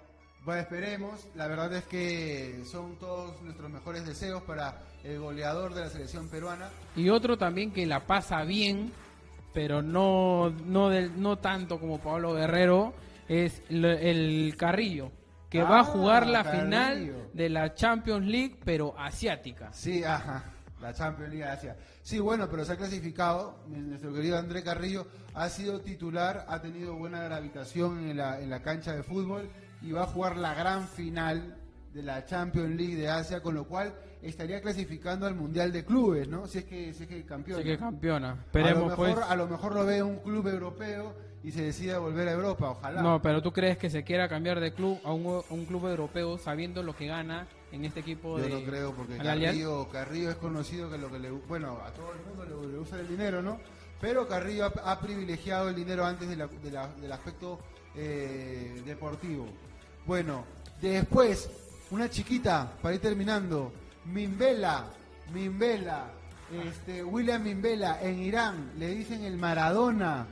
Bueno, 0.46 0.62
esperemos. 0.62 1.26
La 1.36 1.48
verdad 1.48 1.72
es 1.74 1.86
que 1.86 2.64
son 2.66 2.98
todos 2.98 3.42
nuestros 3.44 3.72
mejores 3.72 4.06
deseos 4.06 4.44
para 4.44 4.78
el 5.04 5.20
goleador 5.20 5.74
de 5.74 5.82
la 5.82 5.90
selección 5.90 6.28
peruana. 6.28 6.70
Y 6.98 7.08
otro 7.10 7.38
también 7.38 7.72
que 7.72 7.86
la 7.86 8.02
pasa 8.02 8.44
bien, 8.44 8.92
pero 9.54 9.82
no, 9.82 10.50
no, 10.50 10.90
del, 10.90 11.22
no 11.22 11.38
tanto 11.38 11.80
como 11.80 12.00
Pablo 12.00 12.34
Guerrero, 12.34 12.94
es 13.30 13.62
el, 13.70 14.54
Carrillo, 14.58 15.12
que 15.50 15.64
va 15.64 15.78
a 15.78 15.82
ah, 15.82 15.86
jugar 15.86 16.28
la 16.28 16.44
final 16.44 17.30
de 17.32 17.50
la 17.50 17.74
Champions 17.74 18.26
League, 18.26 18.58
pero 18.66 19.00
asiática. 19.00 19.72
Sí, 19.72 20.04
ajá, 20.04 20.44
la 20.82 20.94
Champions 20.94 21.32
League 21.32 21.46
Asia. 21.46 21.78
Sí, 22.02 22.20
bueno, 22.20 22.50
pero 22.50 22.66
se 22.66 22.74
ha 22.74 22.76
clasificado. 22.76 23.60
Nuestro 23.68 24.14
querido 24.14 24.38
André 24.38 24.62
Carrillo 24.62 25.08
ha 25.36 25.48
sido 25.48 25.80
titular, 25.80 26.46
ha 26.50 26.62
tenido 26.62 26.96
buena 26.96 27.24
gravitación 27.24 28.10
en 28.10 28.18
la, 28.18 28.42
en 28.42 28.50
la 28.50 28.62
cancha 28.62 28.94
de 28.94 29.04
fútbol 29.04 29.50
y 29.84 29.92
va 29.92 30.04
a 30.04 30.08
jugar 30.08 30.38
la 30.38 30.54
gran 30.54 30.88
final 30.88 31.58
de 31.94 32.02
la 32.02 32.26
Champions 32.26 32.76
League 32.76 32.96
de 32.96 33.10
Asia, 33.10 33.42
con 33.42 33.54
lo 33.54 33.66
cual 33.66 33.94
estaría 34.22 34.62
clasificando 34.62 35.28
al 35.28 35.36
Mundial 35.36 35.72
de 35.72 35.86
Clubes, 35.86 36.28
¿no? 36.28 36.48
Si 36.48 36.60
es 36.60 36.66
que, 36.66 36.94
si 36.94 37.04
es 37.04 37.10
que 37.10 37.24
campeona. 37.24 37.62
Si 37.62 37.70
es 37.70 37.78
que 37.78 37.84
campeona. 37.84 38.38
Esperemos, 38.46 38.76
a, 38.76 38.80
lo 38.80 38.90
mejor, 38.90 39.14
pues. 39.14 39.26
a 39.30 39.36
lo 39.36 39.48
mejor 39.48 39.76
lo 39.76 39.86
ve 39.86 40.02
un 40.02 40.18
club 40.18 40.48
europeo 40.48 41.14
y 41.44 41.52
se 41.52 41.62
decida 41.62 42.00
volver 42.00 42.30
a 42.30 42.32
Europa, 42.32 42.72
ojalá. 42.72 43.02
No, 43.02 43.22
pero 43.22 43.42
tú 43.42 43.52
crees 43.52 43.78
que 43.78 43.90
se 43.90 44.04
quiera 44.04 44.30
cambiar 44.30 44.60
de 44.60 44.74
club 44.74 45.00
a 45.04 45.12
un, 45.12 45.44
un 45.50 45.66
club 45.66 45.88
europeo 45.88 46.38
sabiendo 46.38 46.82
lo 46.82 46.96
que 46.96 47.08
gana 47.08 47.48
en 47.72 47.86
este 47.86 48.00
equipo 48.00 48.40
Yo 48.40 48.50
no 48.50 48.64
creo, 48.64 48.94
porque 48.94 49.18
Carrillo, 49.18 49.90
Carrillo, 49.90 50.30
es 50.30 50.38
conocido 50.38 50.90
que 50.90 50.98
lo 50.98 51.12
que 51.12 51.20
le... 51.20 51.32
Bueno, 51.32 51.80
a 51.86 51.92
todo 51.92 52.14
el 52.14 52.20
mundo 52.22 52.68
le, 52.68 52.78
usa 52.78 53.00
el 53.00 53.08
dinero, 53.08 53.42
¿no? 53.42 53.60
Pero 54.00 54.28
Carrillo 54.28 54.72
ha, 54.84 55.00
privilegiado 55.00 55.70
el 55.70 55.76
dinero 55.76 56.06
antes 56.06 56.30
de 56.30 56.36
del 56.36 57.12
aspecto 57.12 57.60
eh, 57.96 58.82
deportivo. 58.86 59.48
Bueno, 60.06 60.44
después, 60.82 61.50
una 61.92 62.10
chiquita, 62.10 62.74
para 62.82 62.96
ir 62.96 63.02
terminando, 63.02 63.72
Mimbela, 64.06 64.86
Mimbela, 65.34 66.12
este, 66.52 67.04
William 67.04 67.42
Mimbela, 67.42 68.02
en 68.02 68.20
Irán, 68.20 68.72
le 68.78 68.90
dicen 68.90 69.24
el 69.24 69.38
Maradona, 69.38 70.28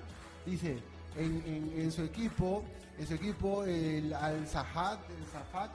dice, 0.46 0.78
en, 1.16 1.92
su 1.92 2.04
equipo, 2.04 2.66
en 3.00 3.08
su 3.08 3.14
equipo, 3.14 3.64
el 3.64 4.14
Al-Zafat, 4.14 5.00
el 5.10 5.26
Zafat, 5.26 5.72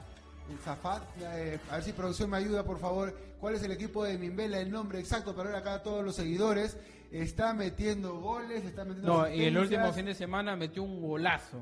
el 0.51 0.59
Zafat, 0.59 1.03
eh, 1.21 1.59
a 1.71 1.75
ver 1.75 1.83
si 1.83 1.91
producción 1.91 2.29
me 2.29 2.37
ayuda, 2.37 2.63
por 2.63 2.79
favor, 2.79 3.17
cuál 3.39 3.55
es 3.55 3.63
el 3.63 3.71
equipo 3.71 4.03
de 4.03 4.19
Mimbela, 4.19 4.59
el 4.59 4.69
nombre 4.69 4.99
exacto 4.99 5.35
para 5.35 5.49
ver 5.49 5.57
acá 5.57 5.73
a 5.75 5.83
todos 5.83 6.05
los 6.05 6.15
seguidores, 6.15 6.77
está 7.11 7.53
metiendo 7.53 8.19
goles, 8.19 8.63
está 8.63 8.85
metiendo... 8.85 9.23
No, 9.23 9.29
y 9.33 9.45
el 9.45 9.57
último 9.57 9.91
fin 9.91 10.05
de 10.05 10.13
semana 10.13 10.55
metió 10.55 10.83
un 10.83 11.01
golazo. 11.01 11.59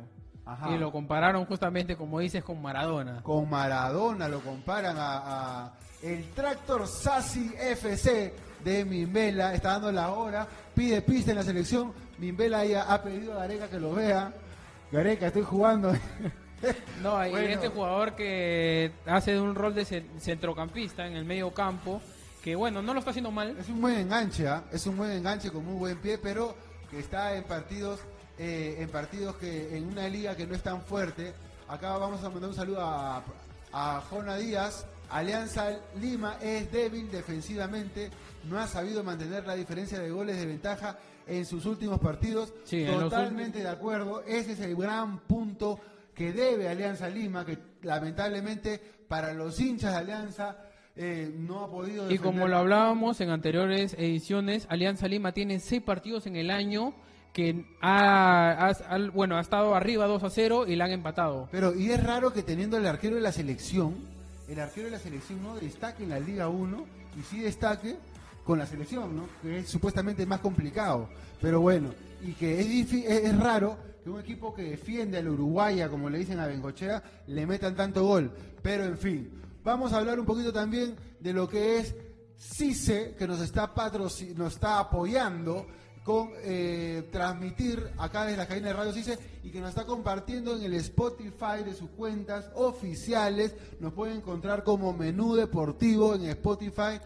Y 0.69 0.77
lo 0.77 0.91
compararon 0.91 1.45
justamente, 1.45 1.95
como 1.95 2.19
dices, 2.19 2.43
con 2.43 2.61
Maradona. 2.61 3.21
Con 3.23 3.49
Maradona, 3.49 4.27
lo 4.27 4.41
comparan 4.41 4.95
a, 4.99 5.71
el 6.03 6.29
Tractor 6.31 6.87
Sassi 6.87 7.51
FC 7.57 8.33
de 8.63 8.85
Mimbela. 8.85 9.55
Está 9.55 9.73
dando 9.73 9.91
la 9.91 10.11
hora, 10.11 10.47
pide 10.73 11.01
pista 11.01 11.31
en 11.31 11.37
la 11.37 11.43
selección. 11.43 11.93
Mimbela 12.19 12.63
ya 12.63 12.83
ha 12.83 13.01
pedido 13.01 13.33
a 13.33 13.37
Gareca 13.37 13.67
que 13.67 13.79
lo 13.79 13.93
vea. 13.93 14.31
Gareca, 14.91 15.27
estoy 15.27 15.41
jugando. 15.41 15.93
no, 17.01 17.25
y 17.25 17.33
este 17.33 17.69
jugador 17.69 18.15
que 18.15 18.91
hace 19.07 19.39
un 19.39 19.55
rol 19.55 19.73
de 19.73 19.85
centrocampista 20.19 21.07
en 21.07 21.15
el 21.15 21.25
medio 21.25 21.51
campo, 21.53 22.01
que 22.43 22.55
bueno, 22.55 22.83
no 22.83 22.93
lo 22.93 22.99
está 22.99 23.09
haciendo 23.09 23.31
mal. 23.31 23.57
Es 23.57 23.67
un 23.69 23.81
buen 23.81 23.95
enganche, 23.97 24.47
¿ah? 24.47 24.63
es 24.71 24.85
un 24.85 24.95
buen 24.95 25.11
enganche 25.11 25.49
con 25.49 25.65
muy 25.65 25.75
buen 25.75 25.97
pie, 25.97 26.19
pero 26.19 26.55
que 26.91 26.99
está 26.99 27.35
en 27.35 27.43
partidos 27.43 27.99
eh, 28.37 28.77
en 28.79 28.89
partidos 28.89 29.35
que 29.37 29.77
en 29.77 29.87
una 29.87 30.07
liga 30.07 30.35
que 30.35 30.45
no 30.45 30.55
es 30.55 30.63
tan 30.63 30.81
fuerte. 30.81 31.33
Acá 31.67 31.97
vamos 31.97 32.23
a 32.23 32.29
mandar 32.29 32.49
un 32.49 32.55
saludo 32.55 32.81
a, 32.81 33.23
a 33.71 34.01
Jona 34.09 34.37
Díaz. 34.37 34.85
Alianza 35.09 35.69
Lima 36.01 36.37
es 36.41 36.71
débil 36.71 37.11
defensivamente, 37.11 38.09
no 38.49 38.59
ha 38.59 38.67
sabido 38.67 39.03
mantener 39.03 39.45
la 39.45 39.55
diferencia 39.55 39.99
de 39.99 40.09
goles 40.09 40.37
de 40.37 40.47
ventaja 40.47 40.97
en 41.27 41.45
sus 41.45 41.65
últimos 41.65 41.99
partidos. 41.99 42.53
Totalmente 42.69 43.59
de 43.59 43.69
acuerdo, 43.69 44.23
ese 44.23 44.53
es 44.53 44.59
el 44.61 44.75
gran 44.75 45.19
punto 45.19 45.79
que 46.13 46.31
debe 46.31 46.67
Alianza 46.69 47.09
Lima, 47.09 47.45
que 47.45 47.57
lamentablemente 47.83 48.81
para 49.07 49.33
los 49.33 49.59
hinchas 49.59 49.91
de 49.91 49.97
Alianza 49.97 50.57
eh, 50.95 51.31
no 51.37 51.63
ha 51.63 51.69
podido. 51.69 52.09
Y 52.09 52.17
como 52.17 52.47
lo 52.47 52.57
hablábamos 52.57 53.21
en 53.21 53.29
anteriores 53.29 53.93
ediciones, 53.93 54.65
Alianza 54.69 55.07
Lima 55.07 55.33
tiene 55.33 55.59
seis 55.59 55.81
partidos 55.81 56.25
en 56.25 56.35
el 56.35 56.49
año 56.49 56.95
que 57.35 57.65
ha, 57.81 58.71
bueno, 59.13 59.35
ha 59.35 59.41
estado 59.41 59.75
arriba 59.75 60.07
2 60.07 60.23
a 60.23 60.29
0 60.29 60.67
y 60.69 60.77
la 60.77 60.85
han 60.85 60.91
empatado. 60.91 61.49
Pero, 61.51 61.75
y 61.75 61.91
es 61.91 62.01
raro 62.01 62.31
que 62.31 62.43
teniendo 62.43 62.77
el 62.77 62.87
arquero 62.87 63.15
de 63.15 63.21
la 63.21 63.33
selección, 63.33 63.93
el 64.47 64.57
arquero 64.57 64.85
de 64.85 64.91
la 64.91 64.99
selección 64.99 65.43
no 65.43 65.57
destaque 65.57 66.03
en 66.03 66.11
la 66.11 66.19
Liga 66.21 66.47
1 66.47 66.85
y 67.19 67.23
sí 67.23 67.41
destaque 67.41 67.97
con 68.45 68.57
la 68.57 68.65
selección, 68.65 69.17
¿no? 69.17 69.27
Que 69.41 69.59
es 69.59 69.69
supuestamente 69.69 70.25
más 70.25 70.39
complicado. 70.39 71.09
Pero 71.41 71.59
bueno, 71.59 71.89
y 72.21 72.31
que 72.31 72.61
es, 72.61 72.93
es, 72.93 73.37
raro 73.37 73.75
que 74.01 74.09
un 74.09 74.21
equipo 74.21 74.53
que 74.53 74.63
defiende 74.63 75.17
al 75.17 75.27
Uruguaya, 75.27 75.89
como 75.89 76.09
le 76.09 76.19
dicen 76.19 76.39
a 76.39 76.47
Bengochea, 76.47 77.03
le 77.27 77.45
metan 77.45 77.75
tanto 77.75 78.05
gol. 78.05 78.31
Pero 78.61 78.85
en 78.85 78.97
fin, 78.97 79.29
vamos 79.61 79.91
a 79.91 79.97
hablar 79.97 80.21
un 80.21 80.25
poquito 80.25 80.53
también 80.53 80.95
de 81.19 81.33
lo 81.33 81.49
que 81.49 81.79
es 81.79 81.95
CICE, 82.39 83.15
que 83.19 83.27
nos 83.27 83.41
está, 83.41 83.73
nos 84.37 84.53
está 84.53 84.79
apoyando 84.79 85.67
con 86.05 86.29
eh, 86.43 87.09
transmitir 87.11 87.91
acá 87.97 88.25
desde 88.25 88.37
la 88.37 88.47
cadena 88.47 88.67
de 88.67 88.73
Radio 88.73 88.93
CICE 88.93 89.17
y 89.43 89.49
que 89.49 89.59
nos 89.59 89.69
está 89.69 89.85
compartiendo 89.85 90.55
en 90.55 90.61
el 90.61 90.75
Spotify 90.75 91.63
de 91.65 91.73
sus 91.73 91.89
cuentas 91.89 92.51
oficiales. 92.53 93.55
Nos 93.79 93.91
pueden 93.91 94.17
encontrar 94.17 94.63
como 94.63 94.93
Menú 94.93 95.33
Deportivo 95.33 96.13
en 96.13 96.25
Spotify 96.25 96.99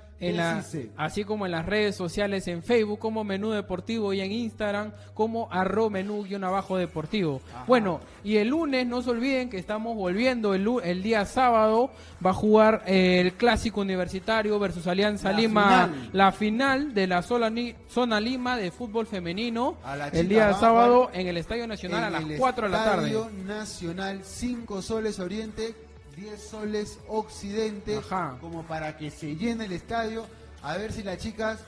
así 0.97 1.23
como 1.23 1.45
en 1.45 1.51
las 1.51 1.65
redes 1.65 1.95
sociales 1.95 2.47
en 2.47 2.63
Facebook 2.63 2.99
como 2.99 3.23
Menú 3.23 3.51
Deportivo 3.51 4.13
y 4.13 4.21
en 4.21 4.32
Instagram 4.32 4.91
como 5.13 5.51
arro 5.51 5.89
menú 5.89 6.25
abajo 6.43 6.77
deportivo. 6.77 7.41
Bueno, 7.67 7.99
y 8.23 8.38
el 8.38 8.49
lunes 8.49 8.86
no 8.88 9.01
se 9.01 9.12
olviden 9.12 9.49
que 9.49 9.58
estamos 9.58 9.95
volviendo 9.95 10.53
el, 10.53 10.67
el 10.84 11.03
día 11.03 11.25
sábado 11.25 11.91
va 12.25 12.32
a 12.32 12.34
jugar 12.34 12.84
el 12.86 13.34
clásico 13.34 13.82
universitario 13.82 14.60
versus 14.60 14.88
Alianza 14.88 15.32
Lima, 15.32 15.89
la 16.12 16.32
final 16.32 16.93
de 16.93 17.08
la 17.08 17.21
zona, 17.21 17.49
Lima 18.19 18.58
de 18.58 18.71
fútbol 18.71 19.08
femenino 19.08 19.77
el 20.12 20.27
día 20.27 20.53
sábado 20.53 21.10
en 21.13 21.27
el 21.27 21.38
Estadio 21.38 21.67
Nacional 21.67 22.03
a 22.03 22.10
las 22.10 22.23
4 22.38 22.67
de 22.67 22.71
la 22.71 22.84
tarde. 22.84 23.08
Estadio 23.08 23.29
Nacional 23.45 24.21
5 24.23 24.82
Soles 24.82 25.19
Oriente 25.19 25.88
10 26.15 26.41
soles 26.41 27.00
Occidente, 27.08 28.00
como 28.41 28.63
para 28.63 28.98
que 28.98 29.12
se 29.12 29.36
llene 29.36 29.65
el 29.65 29.72
estadio, 29.72 30.26
a 30.62 30.78
ver 30.78 30.91
si 30.91 31.04
las 31.04 31.17
chicas 31.17 31.60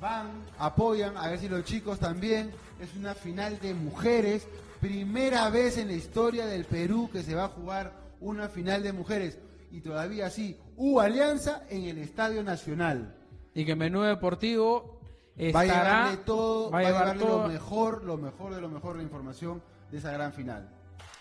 van, 0.00 0.28
apoyan, 0.58 1.16
a 1.16 1.28
ver 1.28 1.38
si 1.38 1.48
los 1.48 1.64
chicos 1.64 1.98
también. 1.98 2.52
Es 2.80 2.94
una 2.96 3.14
final 3.14 3.58
de 3.60 3.72
mujeres, 3.74 4.46
primera 4.80 5.48
vez 5.48 5.78
en 5.78 5.88
la 5.88 5.94
historia 5.94 6.46
del 6.46 6.64
Perú 6.64 7.08
que 7.12 7.22
se 7.22 7.34
va 7.34 7.44
a 7.44 7.48
jugar 7.48 7.92
una 8.20 8.48
final 8.48 8.82
de 8.82 8.92
mujeres. 8.92 9.38
Y 9.70 9.80
todavía 9.80 10.30
sí, 10.30 10.58
hubo 10.76 11.00
alianza 11.00 11.62
en 11.70 11.84
el 11.84 11.98
Estadio 11.98 12.42
Nacional. 12.42 13.16
Y 13.54 13.64
que 13.64 13.74
Menú 13.74 14.02
Deportivo 14.02 15.00
estará, 15.36 15.54
va 15.54 15.60
a 15.60 15.64
llevarle 15.64 16.16
todo, 16.18 16.70
va 16.70 16.78
a, 16.78 16.82
llevarle 16.82 17.24
lo 17.24 17.48
mejor, 17.48 18.04
lo 18.04 18.16
mejor 18.16 18.54
de 18.54 18.60
lo 18.60 18.68
mejor 18.68 18.92
de 18.92 18.98
la 18.98 19.04
información 19.04 19.62
de 19.90 19.98
esa 19.98 20.12
gran 20.12 20.32
final. 20.32 20.68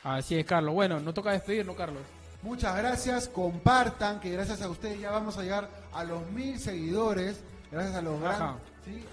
Así 0.04 0.36
es, 0.36 0.46
Carlos. 0.46 0.74
Bueno, 0.74 1.00
no 1.00 1.14
toca 1.14 1.32
despedirnos, 1.32 1.76
Carlos. 1.76 2.02
Muchas 2.44 2.76
gracias, 2.76 3.30
compartan, 3.30 4.20
que 4.20 4.30
gracias 4.30 4.62
a 4.62 4.70
ustedes 4.70 5.00
ya 5.00 5.12
vamos 5.12 5.38
a 5.38 5.44
llegar 5.44 5.70
a 5.94 6.04
los 6.04 6.30
mil 6.32 6.60
seguidores, 6.60 7.42
gracias 7.72 7.96
a 7.96 8.02
los 8.02 8.20
grandes, 8.20 8.62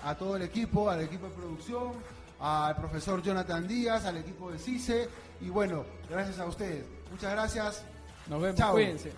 a 0.03 0.17
todo 0.17 0.35
el 0.35 0.43
equipo, 0.43 0.91
al 0.91 1.03
equipo 1.03 1.27
de 1.27 1.33
producción, 1.35 1.93
al 2.41 2.75
profesor 2.75 3.23
Jonathan 3.23 3.69
Díaz, 3.69 4.05
al 4.05 4.17
equipo 4.17 4.51
de 4.51 4.59
CICE, 4.59 5.09
y 5.41 5.49
bueno, 5.49 5.85
gracias 6.09 6.41
a 6.41 6.47
ustedes. 6.47 6.85
Muchas 7.09 7.31
gracias. 7.31 7.85
Nos 8.27 8.43
vemos, 8.43 8.61
cuídense. 8.73 9.13